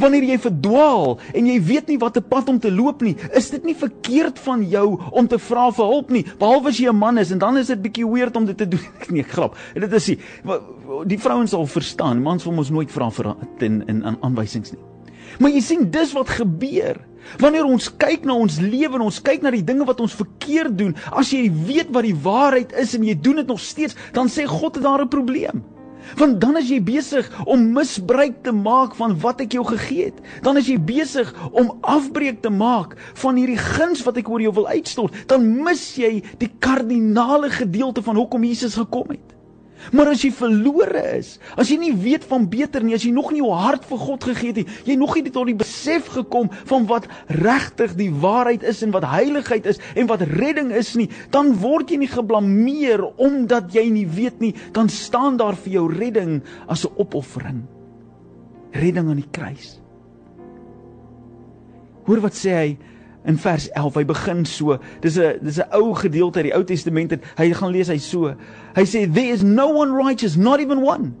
Wanneer 0.00 0.24
jy 0.24 0.38
verdwaal 0.38 1.18
en 1.34 1.46
jy 1.46 1.58
weet 1.62 1.88
nie 1.92 1.98
watter 2.00 2.22
pad 2.22 2.48
om 2.48 2.58
te 2.60 2.72
loop 2.72 3.02
nie, 3.04 3.14
is 3.36 3.50
dit 3.50 3.64
nie 3.64 3.76
verkeerd 3.78 4.38
van 4.46 4.64
jou 4.68 4.86
om 5.12 5.28
te 5.28 5.38
vra 5.38 5.70
vir 5.74 5.90
hulp 5.92 6.10
nie, 6.14 6.24
behalwe 6.38 6.72
as 6.72 6.80
jy 6.80 6.88
'n 6.90 6.96
man 6.96 7.18
is 7.18 7.30
en 7.30 7.38
dan 7.38 7.56
is 7.56 7.66
dit 7.66 7.82
bietjie 7.82 8.08
weird 8.08 8.36
om 8.36 8.46
dit 8.46 8.56
te 8.56 8.68
doen. 8.72 8.80
Nee, 9.08 9.22
grap. 9.22 9.56
Dit 9.74 9.92
is 9.92 10.04
die 10.04 10.18
die 11.06 11.18
vrouens 11.18 11.50
sal 11.50 11.66
verstaan, 11.66 12.22
mans 12.22 12.44
wil 12.44 12.56
ons 12.58 12.70
nooit 12.70 12.90
vra 12.90 13.10
vir 13.10 13.34
in 13.60 13.82
in 13.88 14.16
aanwysings 14.20 14.72
nie. 14.72 14.80
Maar 15.38 15.50
jy 15.50 15.60
sien 15.60 15.90
dis 15.90 16.12
wat 16.12 16.28
gebeur. 16.28 17.00
Wanneer 17.40 17.64
ons 17.64 17.88
kyk 17.96 18.26
na 18.28 18.36
ons 18.36 18.58
lewe 18.60 18.98
en 18.98 19.06
ons 19.06 19.20
kyk 19.24 19.42
na 19.42 19.50
die 19.54 19.64
dinge 19.64 19.86
wat 19.88 20.00
ons 20.04 20.14
verkeerd 20.14 20.76
doen, 20.78 20.92
as 21.10 21.32
jy 21.32 21.48
weet 21.48 21.92
wat 21.94 22.04
die 22.04 22.16
waarheid 22.16 22.74
is 22.80 22.94
en 22.94 23.06
jy 23.08 23.14
doen 23.16 23.40
dit 23.40 23.48
nog 23.48 23.60
steeds, 23.60 23.96
dan 24.12 24.28
sê 24.28 24.44
God 24.46 24.76
het 24.76 24.84
daar 24.84 25.02
'n 25.02 25.08
probleem. 25.08 25.64
Want 26.16 26.40
dan 26.40 26.56
is 26.60 26.68
jy 26.70 26.80
besig 26.84 27.28
om 27.44 27.72
misbruik 27.74 28.42
te 28.46 28.52
maak 28.52 28.94
van 28.98 29.16
wat 29.20 29.40
ek 29.44 29.56
jou 29.56 29.64
gegee 29.68 30.10
het. 30.10 30.20
Dan 30.46 30.58
is 30.60 30.68
jy 30.70 30.78
besig 30.78 31.30
om 31.52 31.72
afbreek 31.80 32.42
te 32.44 32.52
maak 32.52 32.96
van 33.22 33.38
hierdie 33.40 33.60
guns 33.60 34.04
wat 34.06 34.18
ek 34.20 34.28
oor 34.30 34.44
jou 34.44 34.54
wil 34.60 34.68
uitstort. 34.68 35.16
Dan 35.30 35.46
mis 35.64 35.84
jy 36.00 36.18
die 36.40 36.50
kardinale 36.58 37.50
gedeelte 37.50 38.02
van 38.04 38.16
hoekom 38.20 38.44
Jesus 38.44 38.78
gekom 38.80 39.14
het. 39.14 39.34
Maar 39.92 40.12
as 40.14 40.22
jy 40.24 40.30
verlore 40.34 41.02
is, 41.18 41.34
as 41.60 41.68
jy 41.68 41.76
nie 41.80 41.92
weet 41.96 42.24
van 42.28 42.46
beter 42.48 42.84
nie, 42.84 42.94
as 42.96 43.04
jy 43.04 43.12
nog 43.14 43.30
nie 43.34 43.42
jou 43.42 43.52
hart 43.52 43.84
vir 43.88 44.00
God 44.00 44.24
gegee 44.30 44.52
het 44.52 44.62
nie, 44.62 44.78
jy 44.88 44.96
nog 45.00 45.14
nie 45.18 45.32
tot 45.34 45.48
die 45.50 45.56
besef 45.58 46.08
gekom 46.14 46.50
van 46.70 46.88
wat 46.90 47.08
regtig 47.28 47.96
die 47.98 48.10
waarheid 48.10 48.64
is 48.64 48.82
en 48.86 48.94
wat 48.94 49.06
heiligheid 49.10 49.66
is 49.66 49.80
en 49.94 50.08
wat 50.10 50.24
redding 50.34 50.72
is 50.72 50.94
nie, 50.98 51.08
dan 51.34 51.54
word 51.60 51.92
jy 51.92 52.00
nie 52.04 52.10
geblameer 52.10 53.04
omdat 53.20 53.74
jy 53.74 53.88
nie 53.92 54.06
weet 54.08 54.40
nie, 54.40 54.54
dan 54.72 54.88
staan 54.92 55.38
daar 55.40 55.58
vir 55.58 55.78
jou 55.80 55.86
redding 55.92 56.42
as 56.68 56.84
'n 56.84 56.94
opoffering. 56.96 57.64
Redding 58.72 59.08
aan 59.08 59.22
die 59.22 59.30
kruis. 59.30 59.80
Hoor 62.04 62.20
wat 62.20 62.34
sê 62.34 62.50
hy 62.52 62.78
in 63.24 63.36
vers 63.36 63.68
11. 63.72 63.94
Hy 63.94 64.04
begin 64.04 64.44
so. 64.44 64.78
Dis 65.00 65.18
'n 65.18 65.38
dis 65.42 65.58
'n 65.58 65.68
ou 65.72 65.94
gedeelte 65.94 66.38
uit 66.38 66.50
die 66.50 66.56
Ou 66.56 66.64
Testament 66.64 67.12
en 67.12 67.20
hy 67.36 67.52
gaan 67.52 67.72
lees 67.72 67.88
hy 67.88 67.98
so. 67.98 68.34
Hy 68.76 68.84
sê 68.84 69.06
there 69.12 69.32
is 69.32 69.42
no 69.42 69.68
one 69.68 69.92
righteous, 69.92 70.36
not 70.36 70.60
even 70.60 70.82
one. 70.82 71.14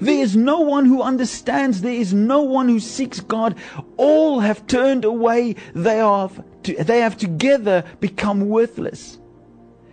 There 0.00 0.22
is 0.22 0.34
no 0.34 0.60
one 0.60 0.86
who 0.86 1.02
understands, 1.02 1.80
there 1.82 2.00
is 2.00 2.12
no 2.12 2.42
one 2.42 2.68
who 2.68 2.80
seeks 2.80 3.20
God. 3.20 3.54
All 3.96 4.40
have 4.40 4.66
turned 4.66 5.04
away. 5.04 5.56
They 5.74 5.98
have 5.98 6.42
to, 6.62 6.84
they 6.84 7.00
have 7.00 7.16
together 7.16 7.84
become 8.00 8.48
worthless. 8.48 9.18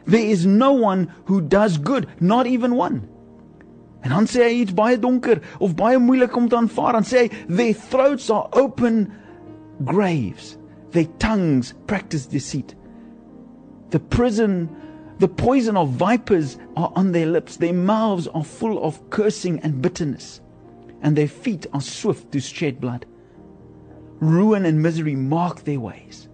There 0.06 0.26
is 0.26 0.46
no 0.46 0.72
one 0.72 1.14
who 1.26 1.42
does 1.42 1.78
good, 1.78 2.08
not 2.20 2.48
even 2.48 2.76
one. 2.76 3.08
En 4.02 4.10
dan 4.10 4.26
sê 4.26 4.48
hy 4.48 4.54
iets 4.64 4.74
baie 4.74 4.98
donker 4.98 5.44
of 5.60 5.76
baie 5.78 6.00
moeilik 6.02 6.34
om 6.36 6.48
te 6.50 6.58
aanvaar. 6.58 6.98
Dan 6.98 7.06
sê 7.06 7.28
hy 7.28 7.46
their 7.48 7.74
throats 7.74 8.32
are 8.34 8.50
open 8.58 9.12
graves. 9.86 10.58
Their 10.92 11.06
tongues 11.20 11.74
practice 11.88 12.26
deceit. 12.26 12.76
The 13.90 14.00
prison 14.00 14.70
the 15.22 15.28
poison 15.28 15.78
of 15.78 15.90
vipers 15.90 16.58
are 16.76 16.92
on 16.96 17.12
their 17.12 17.28
lips. 17.28 17.58
Their 17.58 17.74
mouths 17.74 18.26
are 18.30 18.44
full 18.44 18.84
of 18.84 19.08
cursing 19.12 19.60
and 19.60 19.80
bitterness. 19.80 20.42
And 21.04 21.16
their 21.16 21.28
feet 21.28 21.68
are 21.74 21.82
swift 21.82 22.32
to 22.32 22.40
shed 22.40 22.82
blood. 22.82 23.06
Ruin 24.20 24.66
and 24.66 24.82
misery 24.82 25.16
mark 25.16 25.64
their 25.64 25.80
ways. 25.80 26.28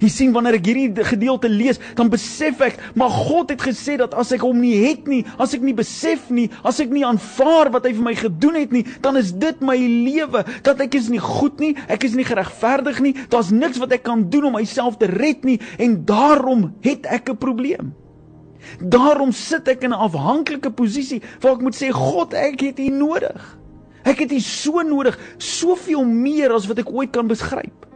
Jy 0.00 0.08
sien 0.08 0.32
wanneer 0.32 0.56
ek 0.56 0.68
hierdie 0.70 1.04
gedeelte 1.04 1.48
lees, 1.52 1.80
dan 1.98 2.08
besef 2.12 2.62
ek, 2.64 2.78
maar 2.96 3.12
God 3.12 3.52
het 3.52 3.60
gesê 3.60 3.98
dat 4.00 4.14
as 4.16 4.32
ek 4.32 4.44
hom 4.46 4.56
nie 4.62 4.78
het 4.86 5.08
nie, 5.10 5.20
as 5.36 5.52
ek 5.56 5.64
nie 5.66 5.76
besef 5.76 6.30
nie, 6.32 6.48
as 6.64 6.80
ek 6.80 6.92
nie 6.94 7.04
aanvaar 7.04 7.68
wat 7.74 7.84
hy 7.84 7.92
vir 7.98 8.06
my 8.06 8.14
gedoen 8.16 8.56
het 8.56 8.72
nie, 8.72 8.84
dan 9.04 9.20
is 9.20 9.34
dit 9.36 9.60
my 9.60 9.76
lewe, 9.76 10.44
dat 10.64 10.80
ek 10.80 10.96
is 10.96 11.10
nie 11.12 11.20
goed 11.20 11.60
nie, 11.60 11.74
ek 11.92 12.06
is 12.08 12.16
nie 12.16 12.24
geregverdig 12.24 13.02
nie, 13.04 13.14
daar's 13.28 13.52
niks 13.52 13.80
wat 13.82 13.92
ek 13.92 14.06
kan 14.08 14.24
doen 14.32 14.48
om 14.48 14.56
myself 14.56 14.96
te 15.00 15.10
red 15.10 15.44
nie 15.44 15.58
en 15.76 16.00
daarom 16.08 16.70
het 16.84 17.04
ek 17.04 17.30
'n 17.30 17.36
probleem. 17.36 17.92
Daarom 18.80 19.32
sit 19.32 19.68
ek 19.68 19.84
in 19.84 19.92
'n 19.92 20.00
afhanklike 20.00 20.70
posisie 20.70 21.22
waar 21.40 21.54
ek 21.54 21.62
moet 21.62 21.76
sê 21.76 21.90
God, 21.90 22.34
ek 22.34 22.60
het 22.60 22.78
U 22.78 22.88
nodig. 22.88 23.58
Ek 24.04 24.18
het 24.18 24.32
U 24.32 24.40
so 24.40 24.80
nodig, 24.80 25.18
soveel 25.38 26.04
meer 26.04 26.52
as 26.52 26.66
wat 26.66 26.78
ek 26.78 26.92
ooit 26.92 27.12
kan 27.12 27.26
beskryf. 27.26 27.89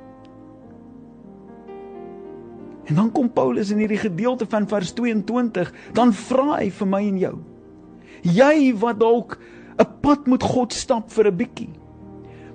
En 2.84 2.94
dan 2.94 3.12
kom 3.12 3.32
Paulus 3.32 3.70
in 3.70 3.78
hierdie 3.78 3.98
gedeelte 3.98 4.46
van 4.48 4.68
vers 4.68 4.92
22, 4.92 5.72
dan 5.92 6.12
vra 6.12 6.58
hy 6.58 6.70
vir 6.70 6.88
my 6.88 7.02
en 7.08 7.18
jou. 7.18 7.34
Jy 8.24 8.74
wat 8.80 9.00
dalk 9.00 9.38
'n 9.78 9.86
pad 10.00 10.26
met 10.26 10.42
God 10.42 10.72
stap 10.72 11.10
vir 11.12 11.26
'n 11.28 11.36
bietjie. 11.36 11.70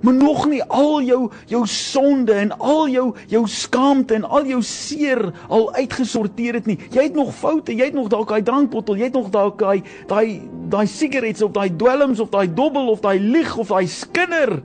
Maar 0.00 0.14
nog 0.14 0.48
nie 0.48 0.62
al 0.64 1.02
jou 1.02 1.30
jou 1.46 1.66
sonde 1.66 2.32
en 2.32 2.58
al 2.58 2.88
jou 2.88 3.14
jou 3.26 3.46
skaamte 3.46 4.14
en 4.14 4.24
al 4.24 4.46
jou 4.46 4.62
seer 4.62 5.32
al 5.48 5.74
uitgesorteer 5.74 6.54
het 6.54 6.66
nie. 6.66 6.78
Jy 6.90 7.02
het 7.02 7.14
nog 7.14 7.34
foute, 7.34 7.74
jy 7.76 7.84
het 7.84 7.94
nog 7.94 8.08
dalk 8.08 8.28
daai 8.28 8.42
drankbottel, 8.42 8.96
jy 8.96 9.04
het 9.10 9.12
nog 9.12 9.30
dalk 9.30 9.58
daai 9.58 9.82
daai 10.06 10.40
daai 10.68 10.86
sigarette 10.86 11.44
of 11.44 11.52
daai 11.52 11.76
dwelms 11.76 12.20
of 12.20 12.30
daai 12.30 12.48
dobbel 12.54 12.88
of 12.88 13.00
daai 13.00 13.20
lieg 13.20 13.56
of 13.56 13.68
daai 13.68 13.86
skinder. 13.86 14.62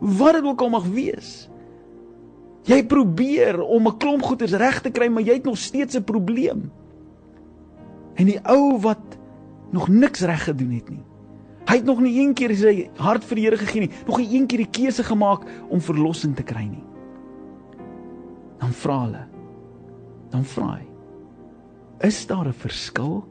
Wat 0.00 0.32
dit 0.32 0.44
ook 0.44 0.60
al 0.60 0.68
mag 0.68 0.86
wees. 0.86 1.51
Jy 2.68 2.84
probeer 2.86 3.60
om 3.60 3.88
'n 3.88 3.96
klomp 3.98 4.22
goeders 4.22 4.52
reg 4.52 4.80
te 4.80 4.90
kry, 4.90 5.08
maar 5.08 5.22
jy 5.22 5.34
het 5.34 5.44
nog 5.44 5.58
steeds 5.58 5.96
'n 5.96 6.04
probleem. 6.04 6.70
En 8.14 8.26
die 8.26 8.40
ou 8.42 8.78
wat 8.80 9.18
nog 9.70 9.88
niks 9.88 10.20
reg 10.20 10.44
gedoen 10.44 10.70
het 10.70 10.88
nie. 10.88 11.04
Hy 11.66 11.76
het 11.76 11.84
nog 11.84 12.00
nie 12.00 12.20
een 12.20 12.34
keer 12.34 12.54
sy 12.54 12.90
hart 12.96 13.24
vir 13.24 13.36
die 13.36 13.44
Here 13.44 13.56
gegee 13.56 13.80
nie, 13.80 13.90
nog 14.06 14.18
nie 14.18 14.28
een 14.34 14.46
keer 14.46 14.58
die 14.58 14.70
keuse 14.70 15.04
gemaak 15.06 15.46
om 15.68 15.80
verlossing 15.80 16.36
te 16.36 16.42
kry 16.42 16.64
nie. 16.66 16.84
Dan 18.58 18.72
vra 18.72 18.98
hulle. 19.04 19.26
Dan 20.30 20.44
vra 20.44 20.76
hy: 20.76 20.86
Is 22.06 22.26
daar 22.26 22.48
'n 22.48 22.52
verskil 22.52 23.24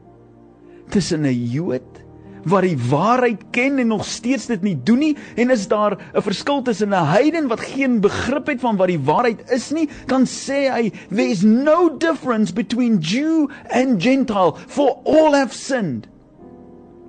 tussen 0.88 1.22
'n 1.22 1.50
Jood 1.50 2.02
wat 2.44 2.62
die 2.66 2.78
waarheid 2.88 3.44
ken 3.50 3.78
en 3.78 3.86
nog 3.86 4.04
steeds 4.04 4.46
dit 4.46 4.62
nie 4.62 4.76
doen 4.84 4.98
nie? 4.98 5.16
En 5.36 5.50
is 5.50 5.68
daar 5.68 5.98
'n 6.14 6.22
verskil 6.22 6.62
tussen 6.62 6.88
'n 6.88 7.06
heiden 7.06 7.48
wat 7.48 7.60
geen 7.60 8.00
begrip 8.00 8.46
het 8.46 8.60
van 8.60 8.76
wat 8.76 8.88
die 8.88 9.00
waarheid 9.00 9.50
is 9.50 9.70
nie? 9.70 9.88
Dan 10.06 10.26
sê 10.26 10.70
hy 10.70 10.92
there 11.08 11.30
is 11.30 11.42
no 11.42 11.96
difference 11.96 12.52
between 12.52 12.98
Jew 12.98 13.48
and 13.70 14.02
Gentile 14.02 14.54
for 14.66 14.98
all 15.04 15.32
have 15.34 15.54
sinned 15.54 16.08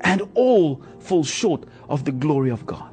and 0.02 0.22
all 0.34 0.80
fall 1.00 1.24
short 1.24 1.66
of 1.88 2.04
the 2.04 2.14
glory 2.20 2.52
of 2.52 2.66
God 2.66 2.93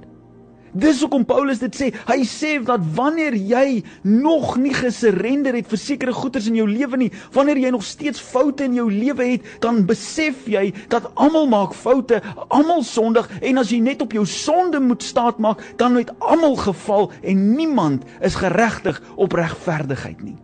Dis 0.72 1.00
hoekom 1.02 1.24
Paulus 1.26 1.58
dit 1.58 1.74
sê. 1.74 1.88
Hy 2.06 2.20
sê 2.28 2.52
dat 2.62 2.82
wanneer 2.94 3.34
jy 3.34 3.82
nog 4.06 4.54
nie 4.60 4.74
gesurrender 4.74 5.56
het 5.58 5.70
vir 5.70 5.80
sekere 5.82 6.14
goederes 6.14 6.46
in 6.50 6.58
jou 6.60 6.66
lewe 6.70 7.00
nie, 7.00 7.10
wanneer 7.34 7.58
jy 7.58 7.72
nog 7.74 7.86
steeds 7.86 8.22
foute 8.22 8.68
in 8.68 8.76
jou 8.78 8.86
lewe 8.90 9.32
het, 9.32 9.48
dan 9.64 9.82
besef 9.88 10.46
jy 10.50 10.68
dat 10.92 11.08
almal 11.14 11.48
maak 11.50 11.74
foute, 11.74 12.20
almal 12.48 12.84
sondig 12.86 13.26
en 13.40 13.58
as 13.62 13.72
jy 13.74 13.80
net 13.82 14.04
op 14.04 14.14
jou 14.14 14.26
sonde 14.26 14.80
moet 14.80 15.02
staatmaak, 15.02 15.62
dan 15.80 15.98
het 15.98 16.12
almal 16.20 16.54
geval 16.60 17.10
en 17.22 17.42
niemand 17.56 18.06
is 18.22 18.38
geregtig 18.38 19.02
op 19.16 19.34
regverdigheid 19.34 20.22
nie. 20.22 20.38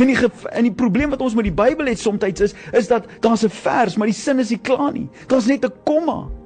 En 0.00 0.08
die 0.08 0.16
en 0.50 0.64
die 0.64 0.72
probleem 0.72 1.10
wat 1.12 1.20
ons 1.20 1.34
met 1.36 1.44
die 1.44 1.54
Bybel 1.54 1.90
het 1.90 2.00
soms 2.00 2.24
is, 2.24 2.54
is 2.72 2.88
dat 2.88 3.08
daar's 3.20 3.44
'n 3.44 3.50
vers, 3.50 3.96
maar 3.96 4.06
die 4.06 4.16
sin 4.16 4.38
is 4.38 4.50
nie 4.50 4.60
klaar 4.62 4.92
nie. 4.92 5.08
Daar's 5.26 5.46
net 5.46 5.64
'n 5.64 5.72
komma. 5.84 6.39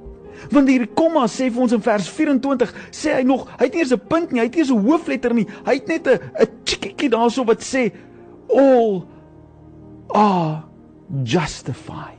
Want 0.51 0.69
hier 0.69 0.87
komma 0.87 1.25
sê 1.27 1.49
vir 1.49 1.61
ons 1.61 1.73
in 1.73 1.81
vers 1.81 2.09
24 2.09 2.73
sê 2.91 3.15
hy 3.17 3.23
nog, 3.23 3.47
hy 3.57 3.65
het 3.65 3.73
nie 3.73 3.81
eens 3.81 3.93
'n 3.93 4.07
punt 4.07 4.31
nie, 4.31 4.39
hy 4.39 4.45
het 4.45 4.55
nie 4.55 4.61
eens 4.61 4.71
'n 4.71 4.85
hoofletter 4.85 5.33
nie. 5.33 5.47
Hy 5.65 5.73
het 5.73 5.87
net 5.87 6.07
'n 6.07 6.19
'n 6.39 6.47
chickie 6.65 7.09
daarso 7.09 7.45
wat 7.45 7.61
sê 7.61 7.91
all 8.49 9.07
are 10.13 10.63
justified 11.23 12.17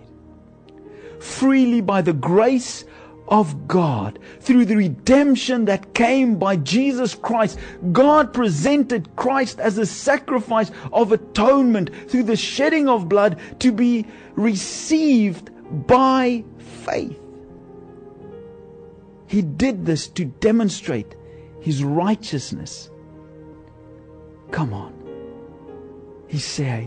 freely 1.18 1.80
by 1.80 2.02
the 2.02 2.12
grace 2.12 2.84
of 3.28 3.66
God 3.66 4.18
through 4.40 4.64
the 4.66 4.76
redemption 4.76 5.64
that 5.64 5.94
came 5.94 6.36
by 6.36 6.56
Jesus 6.56 7.14
Christ. 7.14 7.58
God 7.92 8.32
presented 8.32 9.14
Christ 9.16 9.58
as 9.58 9.78
a 9.78 9.86
sacrifice 9.86 10.70
of 10.92 11.12
atonement 11.12 11.90
through 12.08 12.24
the 12.24 12.36
shedding 12.36 12.88
of 12.88 13.08
blood 13.08 13.40
to 13.60 13.72
be 13.72 14.06
received 14.36 15.50
by 15.86 16.44
faith. 16.84 17.18
He 19.28 19.42
did 19.42 19.84
this 19.86 20.08
to 20.08 20.24
demonstrate 20.40 21.16
his 21.60 21.82
righteousness. 21.82 22.90
Come 24.50 24.72
on. 24.72 24.92
Hy 26.30 26.38
sê 26.42 26.66
hy, 26.66 26.86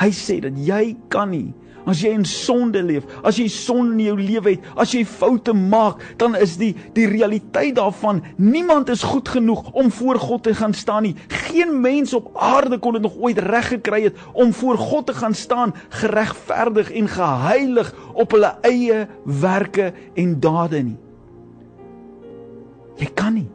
hy 0.00 0.10
sê 0.12 0.40
dat 0.44 0.56
jy 0.60 0.96
kan 1.12 1.32
nie 1.32 1.54
as 1.88 2.02
jy 2.04 2.12
in 2.12 2.26
sonde 2.28 2.82
leef, 2.84 3.06
as 3.26 3.38
jy 3.40 3.46
sonde 3.52 3.96
in 3.96 4.02
jou 4.10 4.16
lewe 4.20 4.54
het, 4.54 4.66
as 4.80 4.92
jy 4.92 5.04
foute 5.08 5.54
maak, 5.56 6.02
dan 6.20 6.36
is 6.38 6.58
die 6.60 6.74
die 6.96 7.06
realiteit 7.08 7.78
daarvan 7.78 8.20
niemand 8.36 8.92
is 8.92 9.06
goed 9.06 9.30
genoeg 9.32 9.70
om 9.72 9.90
voor 9.94 10.20
God 10.20 10.44
te 10.48 10.54
gaan 10.58 10.76
staan 10.76 11.08
nie. 11.08 11.14
Geen 11.48 11.78
mens 11.80 12.12
op 12.16 12.30
aarde 12.36 12.80
kon 12.82 12.98
dit 12.98 13.04
nog 13.04 13.16
ooit 13.16 13.40
reg 13.40 13.72
gekry 13.72 14.04
het 14.08 14.20
om 14.34 14.52
voor 14.52 14.78
God 14.78 15.08
te 15.08 15.16
gaan 15.16 15.34
staan 15.34 15.74
geregverdig 16.02 16.92
en 16.92 17.08
geheilig 17.08 17.92
op 18.12 18.36
hulle 18.36 18.54
eie 18.68 19.06
werke 19.24 19.92
en 20.14 20.40
dade 20.40 20.82
nie. 20.92 20.98
Jy 22.98 23.08
kan 23.14 23.34
nie. 23.38 23.48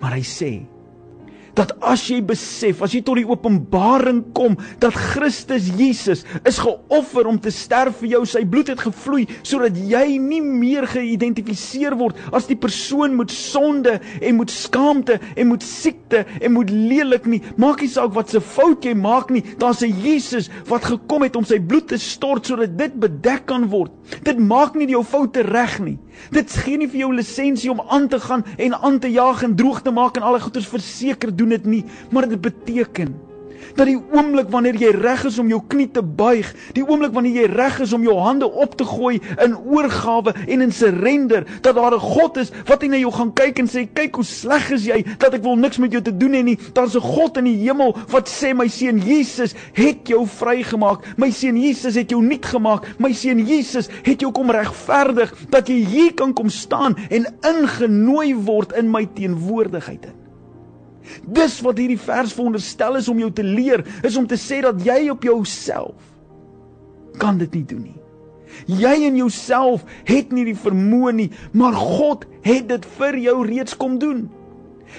Maar 0.00 0.18
hy 0.18 0.24
sê 0.26 0.52
dat 1.58 1.72
as 1.82 2.04
jy 2.06 2.20
besef, 2.22 2.82
as 2.84 2.92
jy 2.94 3.00
tot 3.02 3.18
die 3.18 3.26
openbaring 3.26 4.20
kom 4.36 4.54
dat 4.82 4.94
Christus 4.94 5.68
Jesus 5.78 6.24
is 6.46 6.60
geoffer 6.62 7.26
om 7.26 7.38
te 7.42 7.50
sterf 7.54 7.98
vir 8.02 8.12
jou, 8.12 8.20
sy 8.30 8.44
bloed 8.48 8.70
het 8.70 8.84
gevloei 8.84 9.24
sodat 9.40 9.78
jy 9.90 10.04
nie 10.22 10.40
meer 10.44 10.86
geïdentifiseer 10.90 11.96
word 11.98 12.20
as 12.36 12.46
die 12.50 12.58
persoon 12.60 13.16
met 13.18 13.34
sonde 13.34 13.96
en 14.20 14.38
met 14.38 14.54
skaamte 14.54 15.18
en 15.34 15.50
met 15.50 15.66
siekte 15.66 16.24
en 16.38 16.54
met 16.54 16.70
lelik 16.70 17.26
nie. 17.26 17.42
Maak 17.58 17.82
nie 17.82 17.90
saak 17.90 18.14
wat 18.14 18.30
se 18.30 18.42
fout 18.44 18.86
jy 18.86 18.94
maak 18.98 19.32
nie, 19.34 19.42
daar's 19.58 19.82
'n 19.82 19.98
Jesus 20.04 20.50
wat 20.68 20.84
gekom 20.84 21.22
het 21.26 21.36
om 21.36 21.44
sy 21.44 21.58
bloed 21.58 21.88
te 21.88 21.98
stort 21.98 22.46
sodat 22.46 22.78
dit 22.78 22.94
bedek 22.94 23.46
kan 23.46 23.66
word. 23.68 23.90
Dit 24.22 24.38
maak 24.38 24.74
nie 24.74 24.86
jou 24.86 25.02
foute 25.02 25.42
reg 25.42 25.80
nie. 25.80 25.98
Dit 26.34 26.52
gee 26.64 26.78
nie 26.78 26.88
vir 26.88 27.04
jou 27.04 27.14
lisensie 27.14 27.70
om 27.70 27.80
aan 27.88 28.08
te 28.08 28.20
gaan 28.20 28.44
en 28.56 28.74
aan 28.74 28.98
te 28.98 29.10
jaag 29.10 29.42
en 29.42 29.56
droog 29.56 29.82
te 29.82 29.90
maak 29.94 30.16
en 30.16 30.26
al 30.26 30.38
die 30.38 30.44
goeders 30.46 30.68
verseker 30.68 31.34
doen 31.36 31.56
dit 31.56 31.64
nie, 31.64 31.84
maar 32.10 32.28
dit 32.28 32.40
beteken 32.40 33.16
dat 33.74 33.86
die 33.86 33.98
oomblik 34.12 34.50
wanneer 34.50 34.74
jy 34.74 34.90
reg 34.90 35.24
is 35.24 35.38
om 35.38 35.48
jou 35.48 35.60
knie 35.68 35.90
te 35.90 36.02
buig, 36.02 36.54
die 36.72 36.84
oomblik 36.84 37.12
wanneer 37.12 37.42
jy 37.42 37.48
reg 37.52 37.80
is 37.80 37.92
om 37.92 38.02
jou 38.02 38.18
hande 38.18 38.48
op 38.50 38.76
te 38.76 38.84
gooi 38.84 39.20
in 39.44 39.56
oorgawe 39.56 40.34
en 40.46 40.60
in 40.60 40.72
surrender, 40.72 41.46
dat 41.62 41.74
daar 41.74 41.94
'n 41.94 42.00
God 42.00 42.36
is 42.36 42.50
wat 42.66 42.82
net 42.82 42.90
na 42.90 42.96
jou 42.96 43.12
gaan 43.12 43.32
kyk 43.32 43.58
en 43.58 43.68
sê 43.68 43.86
kyk 43.92 44.14
hoe 44.14 44.24
sleg 44.24 44.70
is 44.70 44.86
jy 44.86 45.02
dat 45.18 45.34
ek 45.34 45.42
wil 45.42 45.56
niks 45.56 45.78
met 45.78 45.92
jou 45.92 46.02
te 46.02 46.14
doen 46.16 46.32
hê 46.32 46.42
nie. 46.44 46.58
Daar's 46.74 46.96
'n 46.96 47.00
God 47.00 47.36
in 47.36 47.44
die 47.44 47.56
hemel 47.66 47.96
wat 48.08 48.28
sê 48.28 48.54
my 48.54 48.68
seun 48.68 48.98
Jesus 48.98 49.54
het 49.72 50.08
jou 50.08 50.26
vrygemaak. 50.26 51.04
My 51.16 51.30
seun 51.30 51.56
Jesus 51.56 51.94
het 51.94 52.10
jou 52.10 52.22
nuut 52.22 52.46
gemaak. 52.46 52.86
My 52.98 53.12
seun 53.12 53.46
Jesus 53.46 53.88
het 54.02 54.20
jou 54.20 54.32
kom 54.32 54.50
regverdig 54.50 55.34
dat 55.50 55.68
jy 55.68 55.84
hier 55.84 56.14
kan 56.14 56.32
kom 56.32 56.48
staan 56.48 56.96
en 57.10 57.26
ingenooi 57.40 58.34
word 58.34 58.72
in 58.72 58.90
my 58.90 59.06
teenwoordigheid. 59.14 60.04
In. 60.04 60.27
Dis 61.22 61.60
wat 61.64 61.78
hierdie 61.78 62.00
vers 62.00 62.32
veronderstel 62.32 62.96
is 63.00 63.08
om 63.08 63.18
jou 63.18 63.30
te 63.32 63.44
leer, 63.46 63.84
is 64.02 64.16
om 64.16 64.26
te 64.26 64.38
sê 64.40 64.60
dat 64.64 64.80
jy 64.84 65.08
op 65.10 65.22
jouself 65.26 65.94
kan 67.18 67.38
dit 67.38 67.54
nie 67.54 67.64
doen 67.66 67.82
nie. 67.82 67.98
Jy 68.66 68.94
in 69.08 69.16
jouself 69.18 69.84
het 70.08 70.32
nie 70.32 70.46
die 70.48 70.56
vermoë 70.58 71.12
nie, 71.14 71.30
maar 71.52 71.76
God 71.76 72.24
het 72.46 72.68
dit 72.70 72.84
vir 72.98 73.18
jou 73.20 73.36
reeds 73.46 73.76
kom 73.76 73.98
doen. 74.02 74.28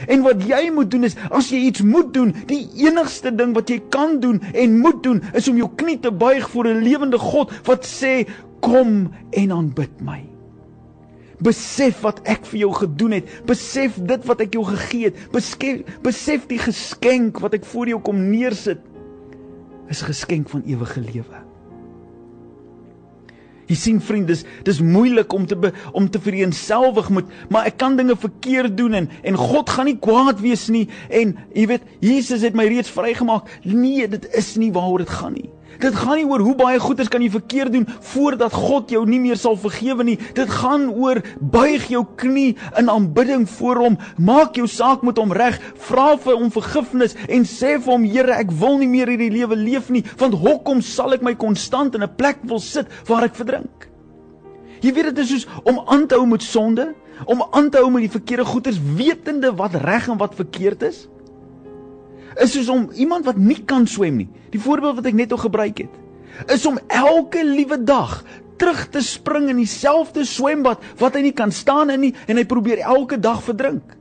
En 0.07 0.21
wat 0.23 0.43
jy 0.45 0.69
moet 0.73 0.91
doen 0.91 1.07
is 1.07 1.17
as 1.33 1.49
jy 1.51 1.63
iets 1.69 1.81
moet 1.81 2.13
doen, 2.13 2.33
die 2.49 2.61
enigste 2.85 3.33
ding 3.35 3.55
wat 3.57 3.71
jy 3.73 3.79
kan 3.93 4.19
doen 4.23 4.41
en 4.53 4.79
moet 4.83 5.01
doen 5.03 5.23
is 5.33 5.49
om 5.49 5.57
jou 5.57 5.69
knie 5.81 5.97
te 5.99 6.11
buig 6.11 6.49
voor 6.49 6.67
'n 6.67 6.83
lewende 6.85 7.17
God 7.17 7.51
wat 7.65 7.85
sê 7.85 8.27
kom 8.61 9.09
en 9.31 9.51
aanbid 9.51 10.01
my. 10.01 10.28
Besef 11.39 12.01
wat 12.03 12.19
ek 12.27 12.45
vir 12.51 12.59
jou 12.65 12.71
gedoen 12.75 13.11
het. 13.19 13.29
Besef 13.47 13.95
dit 13.95 14.25
wat 14.27 14.41
ek 14.43 14.53
jou 14.57 14.65
gegee 14.67 15.09
het. 15.09 15.19
Besef 15.31 15.85
besef 16.03 16.47
die 16.47 16.59
geskenk 16.59 17.39
wat 17.39 17.55
ek 17.55 17.65
voor 17.65 17.87
jou 17.87 18.01
kom 18.03 18.19
neersit 18.31 18.81
is 19.89 20.01
'n 20.03 20.11
geskenk 20.11 20.49
van 20.49 20.63
ewige 20.65 21.01
lewe. 21.01 21.49
Jy 23.69 23.75
sien 23.75 23.99
vriend, 24.01 24.27
dis 24.27 24.43
dis 24.65 24.79
moeilik 24.81 25.33
om 25.33 25.45
te 25.45 25.55
be, 25.55 25.69
om 25.93 26.09
te 26.09 26.19
vereenselwig 26.19 27.09
met, 27.09 27.25
maar 27.49 27.65
ek 27.69 27.77
kan 27.77 27.95
dinge 27.95 28.15
verkeerd 28.17 28.77
doen 28.77 28.93
en 28.93 29.09
en 29.23 29.35
God 29.37 29.69
gaan 29.69 29.85
nie 29.85 29.97
kwaad 29.97 30.41
wees 30.41 30.67
nie 30.73 30.87
en 31.09 31.35
jy 31.53 31.67
weet, 31.67 31.85
Jesus 32.01 32.41
het 32.41 32.57
my 32.57 32.65
reeds 32.65 32.89
vrygemaak. 32.89 33.45
Nee, 33.63 34.07
dit 34.07 34.25
is 34.33 34.55
nie 34.57 34.71
waaroor 34.71 34.97
dit 34.97 35.09
gaan 35.09 35.33
nie. 35.33 35.49
Dit 35.79 35.95
gaan 35.95 36.17
nie 36.17 36.27
oor 36.27 36.41
hoe 36.43 36.55
baie 36.57 36.79
goeders 36.81 37.09
kan 37.11 37.21
jy 37.23 37.29
verkeerd 37.31 37.75
doen 37.75 37.85
voordat 38.11 38.53
God 38.53 38.89
jou 38.91 39.05
nie 39.07 39.19
meer 39.21 39.37
sal 39.39 39.55
vergewe 39.59 40.03
nie. 40.03 40.17
Dit 40.35 40.49
gaan 40.51 40.89
oor 40.89 41.21
buig 41.39 41.85
jou 41.91 42.03
knie 42.19 42.57
in 42.79 42.89
aanbidding 42.91 43.45
voor 43.59 43.83
hom, 43.85 43.97
maak 44.17 44.57
jou 44.59 44.67
saak 44.67 45.05
met 45.07 45.19
hom 45.21 45.31
reg, 45.35 45.59
vra 45.87 46.15
vir 46.19 46.35
hom 46.35 46.49
vergifnis 46.51 47.15
en 47.27 47.45
sê 47.47 47.77
vir 47.77 47.93
hom 47.93 48.07
Here, 48.09 48.33
ek 48.33 48.51
wil 48.57 48.79
nie 48.81 48.89
meer 48.89 49.11
hierdie 49.11 49.29
lewe 49.31 49.55
leef 49.59 49.91
nie, 49.93 50.01
want 50.17 50.39
hoekom 50.41 50.81
sal 50.81 51.13
ek 51.13 51.21
my 51.23 51.35
konstant 51.37 51.95
in 51.95 52.03
'n 52.03 52.15
plek 52.17 52.41
wil 52.43 52.59
sit 52.59 52.87
waar 53.07 53.23
ek 53.23 53.35
verdrink? 53.35 53.87
Jy 54.81 54.93
weet 54.93 55.15
dit 55.15 55.19
is 55.19 55.29
soos 55.29 55.47
om 55.63 55.79
aan 55.87 56.07
te 56.07 56.15
hou 56.15 56.25
met 56.25 56.41
sonde, 56.41 56.95
om 57.25 57.43
aan 57.51 57.69
te 57.69 57.77
hou 57.77 57.91
met 57.91 58.01
die 58.01 58.17
verkeerde 58.19 58.45
goeders 58.45 58.79
wetende 58.95 59.51
wat 59.55 59.75
reg 59.75 60.07
en 60.07 60.17
wat 60.17 60.35
verkeerd 60.35 60.83
is 60.83 61.07
is 62.37 62.53
soos 62.53 62.69
om 62.69 62.89
iemand 62.93 63.25
wat 63.25 63.37
nie 63.37 63.61
kan 63.65 63.87
swem 63.87 64.19
nie. 64.21 64.29
Die 64.53 64.61
voorbeeld 64.61 64.99
wat 64.99 65.09
ek 65.09 65.17
net 65.17 65.31
al 65.31 65.41
gebruik 65.41 65.83
het, 65.85 65.95
is 66.53 66.65
om 66.65 66.79
elke 66.87 67.43
liewe 67.45 67.79
dag 67.83 68.23
terug 68.59 68.85
te 68.91 69.01
spring 69.01 69.47
in 69.49 69.61
dieselfde 69.61 70.25
swembad 70.27 70.83
wat 70.99 71.15
hy 71.15 71.23
nie 71.29 71.35
kan 71.35 71.51
staan 71.55 71.93
in 71.93 72.03
nie 72.07 72.13
en 72.27 72.37
hy 72.37 72.45
probeer 72.47 72.83
elke 72.83 73.19
dag 73.19 73.41
verdrink. 73.45 73.95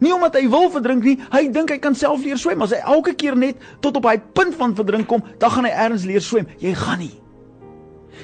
Nie 0.00 0.14
omdat 0.16 0.38
hy 0.38 0.46
wil 0.48 0.70
verdrink 0.72 1.04
nie, 1.04 1.18
hy 1.32 1.42
dink 1.52 1.74
hy 1.74 1.76
kan 1.82 1.96
self 1.98 2.22
leer 2.24 2.38
swem. 2.40 2.62
As 2.64 2.72
hy 2.72 2.80
elke 2.88 3.12
keer 3.18 3.36
net 3.36 3.60
tot 3.84 3.98
op 4.00 4.08
hy 4.08 4.16
punt 4.16 4.56
van 4.56 4.72
verdrink 4.78 5.10
kom, 5.10 5.20
dan 5.42 5.52
gaan 5.52 5.68
hy 5.68 5.74
eers 5.74 6.06
leer 6.08 6.24
swem. 6.24 6.48
Jy 6.62 6.72
gaan 6.78 7.02
nie. 7.02 7.12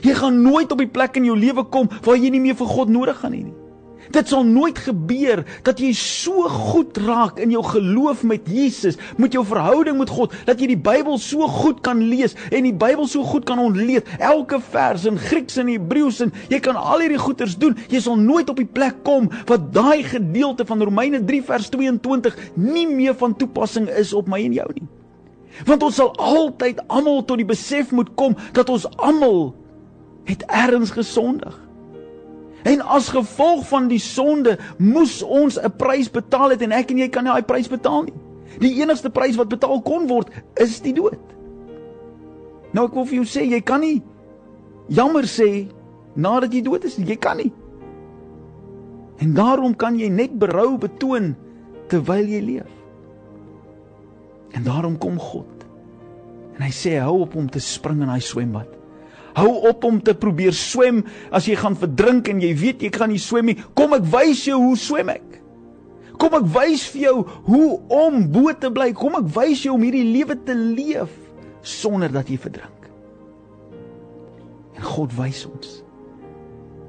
Jy 0.04 0.14
gaan 0.16 0.40
nooit 0.44 0.72
op 0.72 0.80
die 0.80 0.88
plek 0.88 1.18
in 1.20 1.28
jou 1.28 1.36
lewe 1.36 1.66
kom 1.72 1.90
waar 2.04 2.16
jy 2.16 2.32
nie 2.32 2.40
meer 2.40 2.56
vir 2.56 2.68
God 2.70 2.92
nodig 2.92 3.20
gaan 3.20 3.36
hê 3.36 3.42
nie. 3.44 3.65
Dit 4.14 4.30
sal 4.30 4.44
nooit 4.46 4.78
gebeur 4.78 5.42
dat 5.66 5.80
jy 5.82 5.92
so 5.96 6.46
goed 6.52 6.98
raak 7.06 7.40
in 7.42 7.52
jou 7.54 7.62
geloof 7.66 8.22
met 8.26 8.48
Jesus, 8.50 8.98
met 9.20 9.34
jou 9.34 9.44
verhouding 9.46 9.98
met 9.98 10.12
God, 10.12 10.34
dat 10.48 10.60
jy 10.60 10.70
die 10.74 10.80
Bybel 10.80 11.18
so 11.22 11.48
goed 11.50 11.82
kan 11.86 12.02
lees 12.10 12.36
en 12.50 12.68
die 12.68 12.74
Bybel 12.76 13.08
so 13.10 13.24
goed 13.26 13.46
kan 13.48 13.60
ontleed, 13.62 14.08
elke 14.18 14.60
vers 14.72 15.06
in 15.08 15.18
Grieks 15.20 15.58
en 15.60 15.70
Hebreëus 15.72 16.22
en 16.26 16.34
jy 16.52 16.60
kan 16.62 16.78
al 16.78 17.04
hierdie 17.04 17.20
goeters 17.20 17.56
doen. 17.60 17.76
Jy 17.92 18.02
sal 18.04 18.18
nooit 18.20 18.50
op 18.52 18.60
die 18.60 18.68
plek 18.68 19.02
kom 19.06 19.30
wat 19.50 19.70
daai 19.74 20.04
gedeelte 20.06 20.66
van 20.68 20.82
Romeine 20.82 21.22
3 21.24 21.42
vers 21.46 21.70
22 21.74 22.36
nie 22.54 22.86
meer 22.90 23.16
van 23.18 23.36
toepassing 23.36 23.88
is 23.90 24.14
op 24.16 24.30
my 24.30 24.42
en 24.44 24.56
jou 24.56 24.68
nie. 24.74 24.86
Want 25.64 25.82
ons 25.86 25.96
sal 25.96 26.10
altyd 26.20 26.82
almal 26.92 27.22
tot 27.24 27.40
die 27.40 27.48
besef 27.48 27.92
moet 27.96 28.10
kom 28.18 28.36
dat 28.56 28.68
ons 28.72 28.84
almal 29.00 29.54
het 30.28 30.42
erns 30.52 30.92
gesondig. 30.92 31.54
En 32.66 32.82
as 32.82 33.12
gevolg 33.14 33.62
van 33.68 33.86
die 33.88 34.02
sonde 34.02 34.56
moes 34.82 35.20
ons 35.22 35.58
'n 35.58 35.70
prys 35.78 36.10
betaal 36.10 36.50
het 36.50 36.62
en 36.62 36.72
ek 36.72 36.90
en 36.90 36.98
jy 36.98 37.08
kan 37.08 37.24
nie 37.24 37.32
daai 37.32 37.46
prys 37.46 37.68
betaal 37.68 38.02
nie. 38.02 38.14
Die 38.58 38.82
enigste 38.82 39.10
prys 39.10 39.36
wat 39.36 39.48
betaal 39.48 39.82
kon 39.82 40.06
word 40.06 40.30
is 40.54 40.80
die 40.80 40.92
dood. 40.92 41.20
Nou 42.72 42.86
ek 42.86 42.94
wil 42.94 43.04
vir 43.04 43.14
jou 43.22 43.24
sê 43.24 43.46
jy 43.46 43.60
kan 43.60 43.80
nie 43.80 44.02
jammer 44.88 45.22
sê 45.22 45.68
nadat 46.16 46.52
jy 46.52 46.62
dood 46.62 46.84
is, 46.84 46.96
jy 46.96 47.16
kan 47.16 47.36
nie. 47.36 47.52
En 49.18 49.34
daarom 49.34 49.76
kan 49.76 49.98
jy 49.98 50.08
net 50.08 50.38
berou 50.38 50.78
betoon 50.78 51.36
terwyl 51.88 52.26
jy 52.26 52.40
leef. 52.40 52.72
En 54.52 54.62
daarom 54.64 54.98
kom 54.98 55.18
God. 55.18 55.66
En 56.56 56.62
hy 56.62 56.72
sê 56.72 56.98
hou 57.00 57.20
op 57.20 57.36
om 57.36 57.48
te 57.48 57.60
spring 57.60 58.02
in 58.02 58.08
daai 58.08 58.20
swembad. 58.20 58.75
Hou 59.36 59.50
op 59.68 59.84
om 59.84 59.98
te 60.00 60.14
probeer 60.16 60.54
swem 60.56 61.02
as 61.34 61.48
jy 61.48 61.58
gaan 61.60 61.76
verdrink 61.76 62.30
en 62.32 62.40
jy 62.40 62.54
weet 62.56 62.84
jy 62.86 62.90
kan 62.94 63.10
nie 63.12 63.20
swem 63.20 63.50
nie. 63.50 63.58
Kom 63.76 63.92
ek 63.96 64.06
wys 64.12 64.46
jou 64.48 64.58
hoe 64.62 64.78
swem 64.80 65.12
ek. 65.12 65.40
Kom 66.16 66.32
ek 66.38 66.46
wys 66.54 66.86
vir 66.94 67.02
jou 67.10 67.16
hoe 67.50 67.68
om 67.92 68.22
bo 68.32 68.52
te 68.56 68.70
bly. 68.72 68.90
Kom 68.96 69.18
ek 69.18 69.28
wys 69.36 69.66
jou 69.66 69.76
om 69.76 69.84
hierdie 69.84 70.06
lewe 70.08 70.38
te 70.46 70.56
leef 70.56 71.12
sonder 71.66 72.12
dat 72.14 72.30
jy 72.32 72.38
verdrink. 72.40 72.88
En 74.76 74.84
God 74.86 75.12
wys 75.18 75.44
ons. 75.48 75.80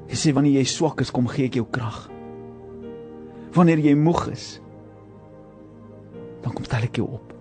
Hy 0.08 0.16
sê 0.16 0.32
wanneer 0.32 0.62
jy 0.62 0.68
swak 0.72 1.02
is, 1.04 1.12
kom 1.12 1.28
gee 1.28 1.48
ek 1.50 1.58
jou 1.60 1.66
krag. 1.68 2.06
Wanneer 3.56 3.82
jy 3.84 3.96
moeg 3.98 4.28
is, 4.32 4.46
dan 6.44 6.54
kom 6.54 6.64
tel 6.68 6.88
ek 6.88 7.00
jou 7.00 7.08
op. 7.18 7.37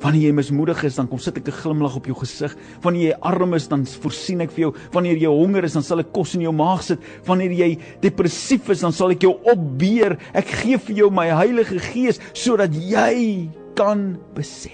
Wanneer 0.00 0.30
jy 0.30 0.32
mismoedig 0.32 0.80
is, 0.88 0.96
dan 0.96 1.08
kom 1.10 1.18
sit 1.20 1.36
ek 1.36 1.48
'n 1.48 1.52
glimlag 1.52 1.96
op 1.96 2.06
jou 2.06 2.16
gesig. 2.16 2.56
Wanneer 2.80 3.12
jy 3.12 3.16
arm 3.20 3.54
is, 3.54 3.68
dan 3.68 3.84
voorsien 3.84 4.40
ek 4.40 4.50
vir 4.50 4.60
jou. 4.60 4.74
Wanneer 4.92 5.16
jy 5.16 5.28
honger 5.28 5.64
is, 5.64 5.74
dan 5.74 5.82
sal 5.82 5.98
ek 6.00 6.12
kos 6.12 6.34
in 6.34 6.40
jou 6.40 6.52
maag 6.52 6.82
sit. 6.82 6.98
Wanneer 7.26 7.52
jy 7.52 7.78
depressief 8.00 8.68
is, 8.70 8.80
dan 8.80 8.92
sal 8.92 9.10
ek 9.10 9.20
jou 9.20 9.36
opbeer. 9.44 10.18
Ek 10.32 10.46
gee 10.46 10.78
vir 10.78 10.96
jou 10.96 11.10
my 11.10 11.28
Heilige 11.28 11.78
Gees 11.78 12.18
sodat 12.32 12.72
jy 12.74 13.50
kan 13.74 14.18
besef. 14.34 14.72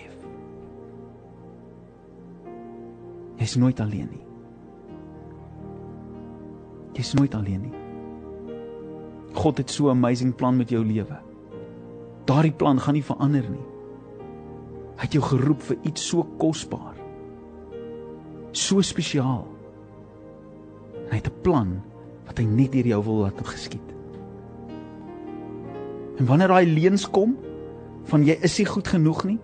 Jy's 3.39 3.57
nooit 3.57 3.81
alleen 3.81 4.09
nie. 4.11 4.25
Jy's 6.95 7.15
nooit 7.15 7.35
alleen 7.35 7.62
nie. 7.62 7.75
God 9.35 9.59
het 9.59 9.71
so 9.71 9.89
'n 9.89 9.91
amazing 9.91 10.35
plan 10.35 10.57
met 10.57 10.71
jou 10.71 10.85
lewe. 10.85 11.19
Daardie 12.25 12.53
plan 12.53 12.81
gaan 12.81 12.95
nie 12.95 13.03
verander 13.03 13.45
nie. 13.51 13.76
Hy 14.97 15.05
het 15.05 15.13
jou 15.13 15.25
geroep 15.25 15.63
vir 15.63 15.77
iets 15.85 16.07
so 16.09 16.25
kosbaar. 16.41 16.95
So 18.57 18.81
spesiaal. 18.81 19.45
En 21.07 21.11
hy 21.13 21.17
het 21.21 21.29
'n 21.29 21.43
plan 21.43 21.83
wat 22.27 22.39
hy 22.39 22.45
net 22.45 22.73
deur 22.73 22.87
jou 22.87 23.03
wil 23.05 23.19
laat 23.23 23.47
geskied. 23.47 23.95
En 26.19 26.27
wanneer 26.27 26.49
daai 26.49 26.67
leuns 26.67 27.11
kom 27.11 27.37
van 28.05 28.25
jy 28.25 28.39
is 28.41 28.59
nie 28.59 28.67
goed 28.67 28.89
genoeg 28.89 29.25
nie, 29.25 29.39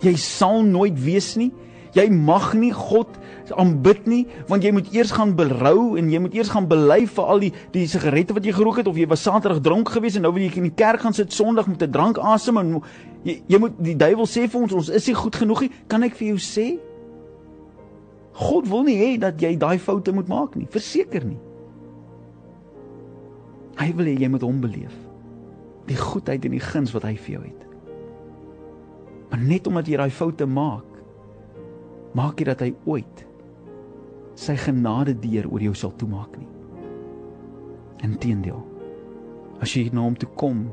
jy 0.00 0.14
sal 0.16 0.62
nooit 0.62 0.98
wees 1.00 1.36
nie, 1.36 1.52
jy 1.96 2.06
mag 2.12 2.52
nie 2.58 2.72
God 2.76 3.16
aanbid 3.56 4.06
nie 4.10 4.22
want 4.50 4.64
jy 4.66 4.72
moet 4.74 4.88
eers 4.94 5.12
gaan 5.14 5.34
berou 5.38 5.96
en 5.98 6.10
jy 6.10 6.20
moet 6.20 6.34
eers 6.36 6.50
gaan 6.52 6.66
bely 6.68 7.04
vir 7.06 7.30
al 7.32 7.42
die 7.44 7.52
die 7.74 7.86
sigarette 7.90 8.34
wat 8.36 8.46
jy 8.46 8.54
gerook 8.56 8.80
het 8.82 8.90
of 8.90 8.98
jy 8.98 9.06
was 9.10 9.24
Saterdag 9.26 9.62
dronk 9.64 9.92
geweest 9.94 10.18
en 10.18 10.26
nou 10.26 10.34
wil 10.34 10.44
jy 10.44 10.50
in 10.60 10.68
die 10.68 10.76
kerk 10.76 11.04
gaan 11.06 11.16
sit 11.16 11.32
Sondag 11.32 11.70
met 11.70 11.82
'n 11.82 11.90
drank 11.90 12.18
asem 12.18 12.58
en 12.58 12.82
jy, 13.24 13.42
jy 13.46 13.58
moet 13.58 13.78
die 13.82 13.96
duiwel 13.96 14.26
sê 14.26 14.46
vir 14.48 14.62
ons 14.62 14.72
ons 14.72 14.88
is 14.88 15.06
nie 15.06 15.14
goed 15.14 15.36
genoeg 15.36 15.60
nie. 15.66 15.70
Kan 15.88 16.02
ek 16.02 16.16
vir 16.18 16.28
jou 16.34 16.38
sê? 16.38 16.78
God 18.36 18.68
wil 18.68 18.84
nie 18.84 18.96
hê 19.00 19.18
dat 19.18 19.40
jy 19.40 19.56
daai 19.56 19.78
foute 19.78 20.12
moet 20.12 20.28
maak 20.28 20.56
nie. 20.56 20.66
Verseker 20.70 21.24
nie. 21.24 21.38
Hy 23.76 23.92
wil 23.96 24.06
hê 24.06 24.16
jy 24.20 24.28
moet 24.28 24.42
hom 24.42 24.60
beleef. 24.60 24.94
Die 25.86 25.96
goedheid 25.96 26.44
en 26.44 26.56
die 26.56 26.60
guns 26.60 26.92
wat 26.92 27.06
hy 27.08 27.14
vir 27.16 27.32
jou 27.38 27.42
het. 27.44 27.62
Maar 29.30 29.40
net 29.40 29.66
omdat 29.66 29.88
jy 29.88 29.96
daai 29.96 30.10
foute 30.10 30.46
maak 30.46 30.95
maak 32.16 32.40
jy 32.40 32.48
dat 32.48 32.62
hy 32.64 32.72
ooit 32.88 33.24
sy 34.36 34.56
genade 34.60 35.16
deur 35.20 35.48
oor 35.50 35.64
jou 35.64 35.74
sal 35.76 35.92
toemaak 35.96 36.36
nie. 36.36 36.48
Inteendeel. 38.04 38.60
As 39.64 39.72
jy 39.72 39.88
na 39.92 40.04
hom 40.04 40.16
toe 40.16 40.28
kom 40.36 40.66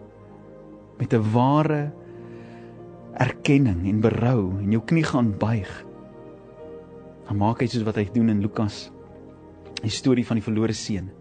met 0.99 1.13
'n 1.13 1.23
ware 1.33 1.91
erkenning 3.19 3.87
en 3.87 4.01
berou 4.01 4.59
en 4.59 4.71
jou 4.71 4.81
knie 4.81 5.03
gaan 5.03 5.31
buig, 5.37 5.71
dan 7.27 7.37
maak 7.37 7.61
hy 7.61 7.67
soos 7.67 7.85
wat 7.85 7.95
hy 7.95 8.09
doen 8.13 8.29
in 8.29 8.41
Lukas, 8.41 8.91
die 9.81 9.89
storie 9.89 10.25
van 10.25 10.37
die 10.37 10.43
verlore 10.43 10.73
seun. 10.73 11.11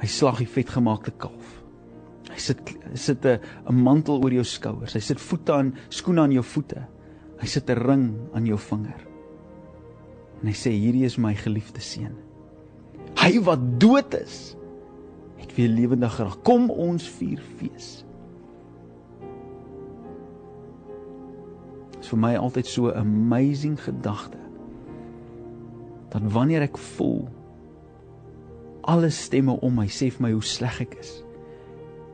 Hy 0.00 0.06
slag 0.06 0.38
die 0.38 0.46
vetgemaakte 0.46 1.10
kalf. 1.10 1.62
Hy 2.30 2.38
sit 2.38 2.58
sit 2.94 3.24
'n 3.24 3.40
mantel 3.70 4.22
oor 4.22 4.32
jou 4.32 4.44
skouers. 4.44 4.94
Hy 4.94 5.00
sit 5.00 5.20
voete 5.20 5.52
aan 5.52 5.74
skoene 5.88 6.20
aan 6.20 6.32
jou 6.32 6.42
voete. 6.42 6.95
Hy 7.40 7.46
sit 7.46 7.70
'n 7.70 7.78
ring 7.78 8.06
aan 8.32 8.46
jou 8.46 8.58
vinger. 8.58 9.02
En 10.40 10.48
hy 10.48 10.54
sê 10.54 10.70
hierdie 10.70 11.04
is 11.04 11.18
my 11.18 11.34
geliefde 11.34 11.80
seun. 11.80 12.16
Hy 13.16 13.40
wat 13.40 13.80
dood 13.80 14.14
is, 14.14 14.56
het 15.36 15.54
weer 15.56 15.68
lewendig 15.68 16.14
geraak. 16.14 16.42
Kom 16.44 16.70
ons 16.70 17.08
vier 17.08 17.40
fees. 17.58 18.04
Dit 21.90 22.04
is 22.04 22.08
vir 22.08 22.18
my 22.18 22.36
altyd 22.36 22.66
so 22.66 22.88
'n 22.88 22.96
amazing 22.96 23.80
gedagte. 23.80 24.38
Dat 26.10 26.22
wanneer 26.32 26.62
ek 26.62 26.78
voel 26.78 27.28
alle 28.86 29.10
stemme 29.10 29.60
om 29.60 29.74
my 29.74 29.88
sê 29.90 30.10
vir 30.14 30.22
my 30.22 30.32
hoe 30.32 30.44
sleg 30.46 30.80
ek 30.80 30.94
is 31.00 31.24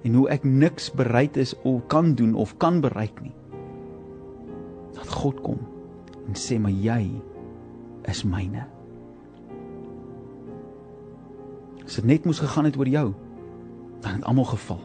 en 0.08 0.14
hoe 0.14 0.28
ek 0.32 0.44
niks 0.48 0.88
bereid 0.96 1.37
is 1.37 1.52
of 1.68 1.85
kan 1.92 2.14
doen 2.14 2.35
of 2.35 2.56
kan 2.62 2.80
bereik 2.80 3.20
nie 3.22 3.35
dat 4.96 5.09
God 5.09 5.40
kom 5.44 5.59
en 6.26 6.38
sê 6.38 6.59
maar 6.61 6.74
jy 6.74 7.11
is 8.11 8.22
myne. 8.26 8.64
As 11.83 11.98
dit 11.98 12.09
net 12.09 12.26
moes 12.26 12.40
gegaan 12.42 12.68
het 12.68 12.78
oor 12.78 12.88
jou, 12.88 13.09
dan 14.02 14.18
het 14.18 14.26
almal 14.31 14.48
geval. 14.50 14.81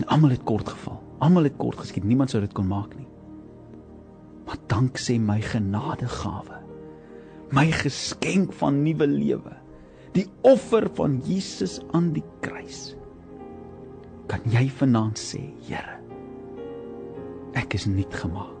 En 0.00 0.06
almal 0.06 0.34
het 0.34 0.44
kort 0.48 0.68
geval. 0.68 1.00
Almal 1.22 1.48
het 1.48 1.56
kort 1.60 1.78
geskiet. 1.78 2.04
Niemand 2.04 2.32
sou 2.32 2.40
dit 2.42 2.52
kon 2.56 2.66
maak 2.66 2.96
nie. 2.96 3.08
Maar 4.48 4.58
dank 4.66 4.98
sê 4.98 5.18
my 5.22 5.38
genadegawe, 5.44 6.58
my 7.54 7.68
geskenk 7.72 8.52
van 8.58 8.82
nuwe 8.82 9.06
lewe, 9.06 9.54
die 10.16 10.26
offer 10.48 10.88
van 10.96 11.20
Jesus 11.24 11.78
aan 11.96 12.10
die 12.16 12.24
kruis. 12.44 12.96
Kan 14.28 14.44
jy 14.52 14.66
vanaand 14.80 15.20
sê, 15.20 15.44
Here, 15.68 16.00
ek 17.56 17.78
is 17.78 17.86
nuut 17.88 18.20
gemaak. 18.24 18.51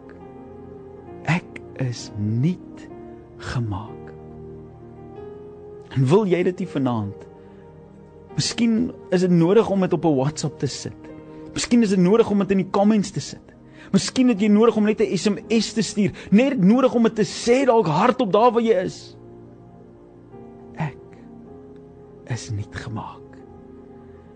Is 1.80 2.10
nuut 2.18 2.88
gemaak. 3.36 4.12
En 5.92 6.06
wil 6.08 6.26
jy 6.26 6.42
dit 6.42 6.58
nie 6.58 6.68
vanaand? 6.68 7.28
Miskien 8.36 8.92
is 9.12 9.20
dit 9.20 9.30
nodig 9.30 9.68
om 9.70 9.80
dit 9.80 9.92
op 9.92 10.04
'n 10.04 10.16
WhatsApp 10.16 10.58
te 10.58 10.66
sit. 10.66 11.00
Miskien 11.52 11.82
is 11.82 11.88
dit 11.88 11.98
nodig 11.98 12.30
om 12.30 12.38
dit 12.38 12.50
in 12.50 12.56
die 12.56 12.70
comments 12.70 13.10
te 13.10 13.20
sit. 13.20 13.52
Miskien 13.92 14.28
het 14.28 14.40
jy 14.40 14.48
nodig 14.48 14.76
om 14.76 14.84
net 14.84 15.00
'n 15.00 15.16
SMS 15.16 15.72
te 15.72 15.82
stuur, 15.82 16.28
net 16.30 16.58
nodig 16.60 16.94
om 16.94 17.02
dit 17.02 17.14
te 17.14 17.24
sê 17.24 17.64
dalk 17.64 17.86
hardop 17.86 18.32
daar 18.32 18.52
waar 18.52 18.62
jy 18.62 18.84
is. 18.84 19.16
Ek 20.76 20.96
is 22.26 22.50
nie 22.50 22.66
gemaak. 22.70 23.31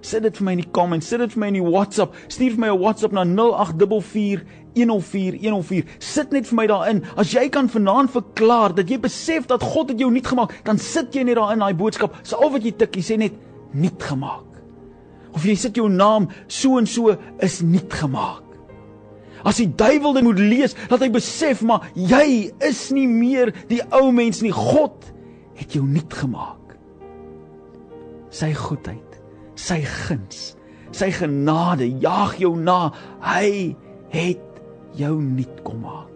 Sit 0.07 0.23
dit 0.23 0.39
vir 0.39 0.47
my 0.47 0.55
in 0.55 0.63
die 0.63 0.71
comments, 0.71 1.09
sit 1.11 1.19
dit 1.19 1.33
vir 1.35 1.43
my 1.43 1.49
in 1.51 1.59
die 1.59 1.67
WhatsApp, 1.67 2.15
stuur 2.31 2.55
vir 2.55 2.63
my 2.63 2.69
'n 2.71 2.79
WhatsApp 2.79 3.13
na 3.17 3.25
084 3.25 4.45
104104. 4.77 5.85
Sit 5.99 6.33
net 6.33 6.47
vir 6.47 6.57
my 6.57 6.67
daarin. 6.71 7.03
As 7.17 7.33
jy 7.33 7.49
kan 7.49 7.69
vanaand 7.69 8.13
verklaar 8.13 8.75
dat 8.77 8.91
jy 8.91 8.99
besef 9.01 9.47
dat 9.47 9.63
God 9.63 9.91
het 9.91 10.01
jou 10.01 10.11
nuut 10.11 10.27
gemaak, 10.27 10.53
dan 10.65 10.79
sit 10.79 11.15
jy 11.15 11.25
net 11.25 11.37
daarin 11.37 11.59
daai 11.59 11.75
boodskap. 11.75 12.15
So 12.23 12.37
al 12.37 12.53
wat 12.55 12.63
jy 12.63 12.73
tik, 12.77 12.97
jy 12.97 13.03
sê 13.03 13.19
net 13.19 13.35
nuut 13.73 14.03
gemaak. 14.03 14.45
Of 15.35 15.45
jy 15.45 15.57
sit 15.57 15.77
jou 15.77 15.89
naam 15.89 16.29
so 16.49 16.79
en 16.79 16.87
so 16.87 17.17
is 17.41 17.63
nuut 17.63 17.93
gemaak. 17.93 18.45
As 19.47 19.61
die 19.61 19.69
duiwel 19.69 20.17
dit 20.17 20.27
moet 20.27 20.39
lees, 20.39 20.75
dat 20.91 21.01
hy 21.01 21.11
besef 21.15 21.63
maar 21.63 21.87
jy 21.95 22.51
is 22.67 22.91
nie 22.95 23.07
meer 23.07 23.53
die 23.71 23.83
ou 23.95 24.11
mens 24.13 24.43
nie. 24.43 24.55
God 24.55 25.13
het 25.57 25.77
jou 25.77 25.85
nuut 25.87 26.13
gemaak. 26.13 26.75
Sy 28.35 28.51
goedheid, 28.59 29.06
sy 29.57 29.81
guns, 29.85 30.55
sy 30.95 31.11
genade 31.17 31.89
jaag 32.03 32.37
jou 32.41 32.55
na. 32.57 32.93
Hy 33.25 33.75
het 34.13 34.61
jou 34.97 35.17
nuut 35.21 35.63
kom 35.67 35.83
maak. 35.85 36.16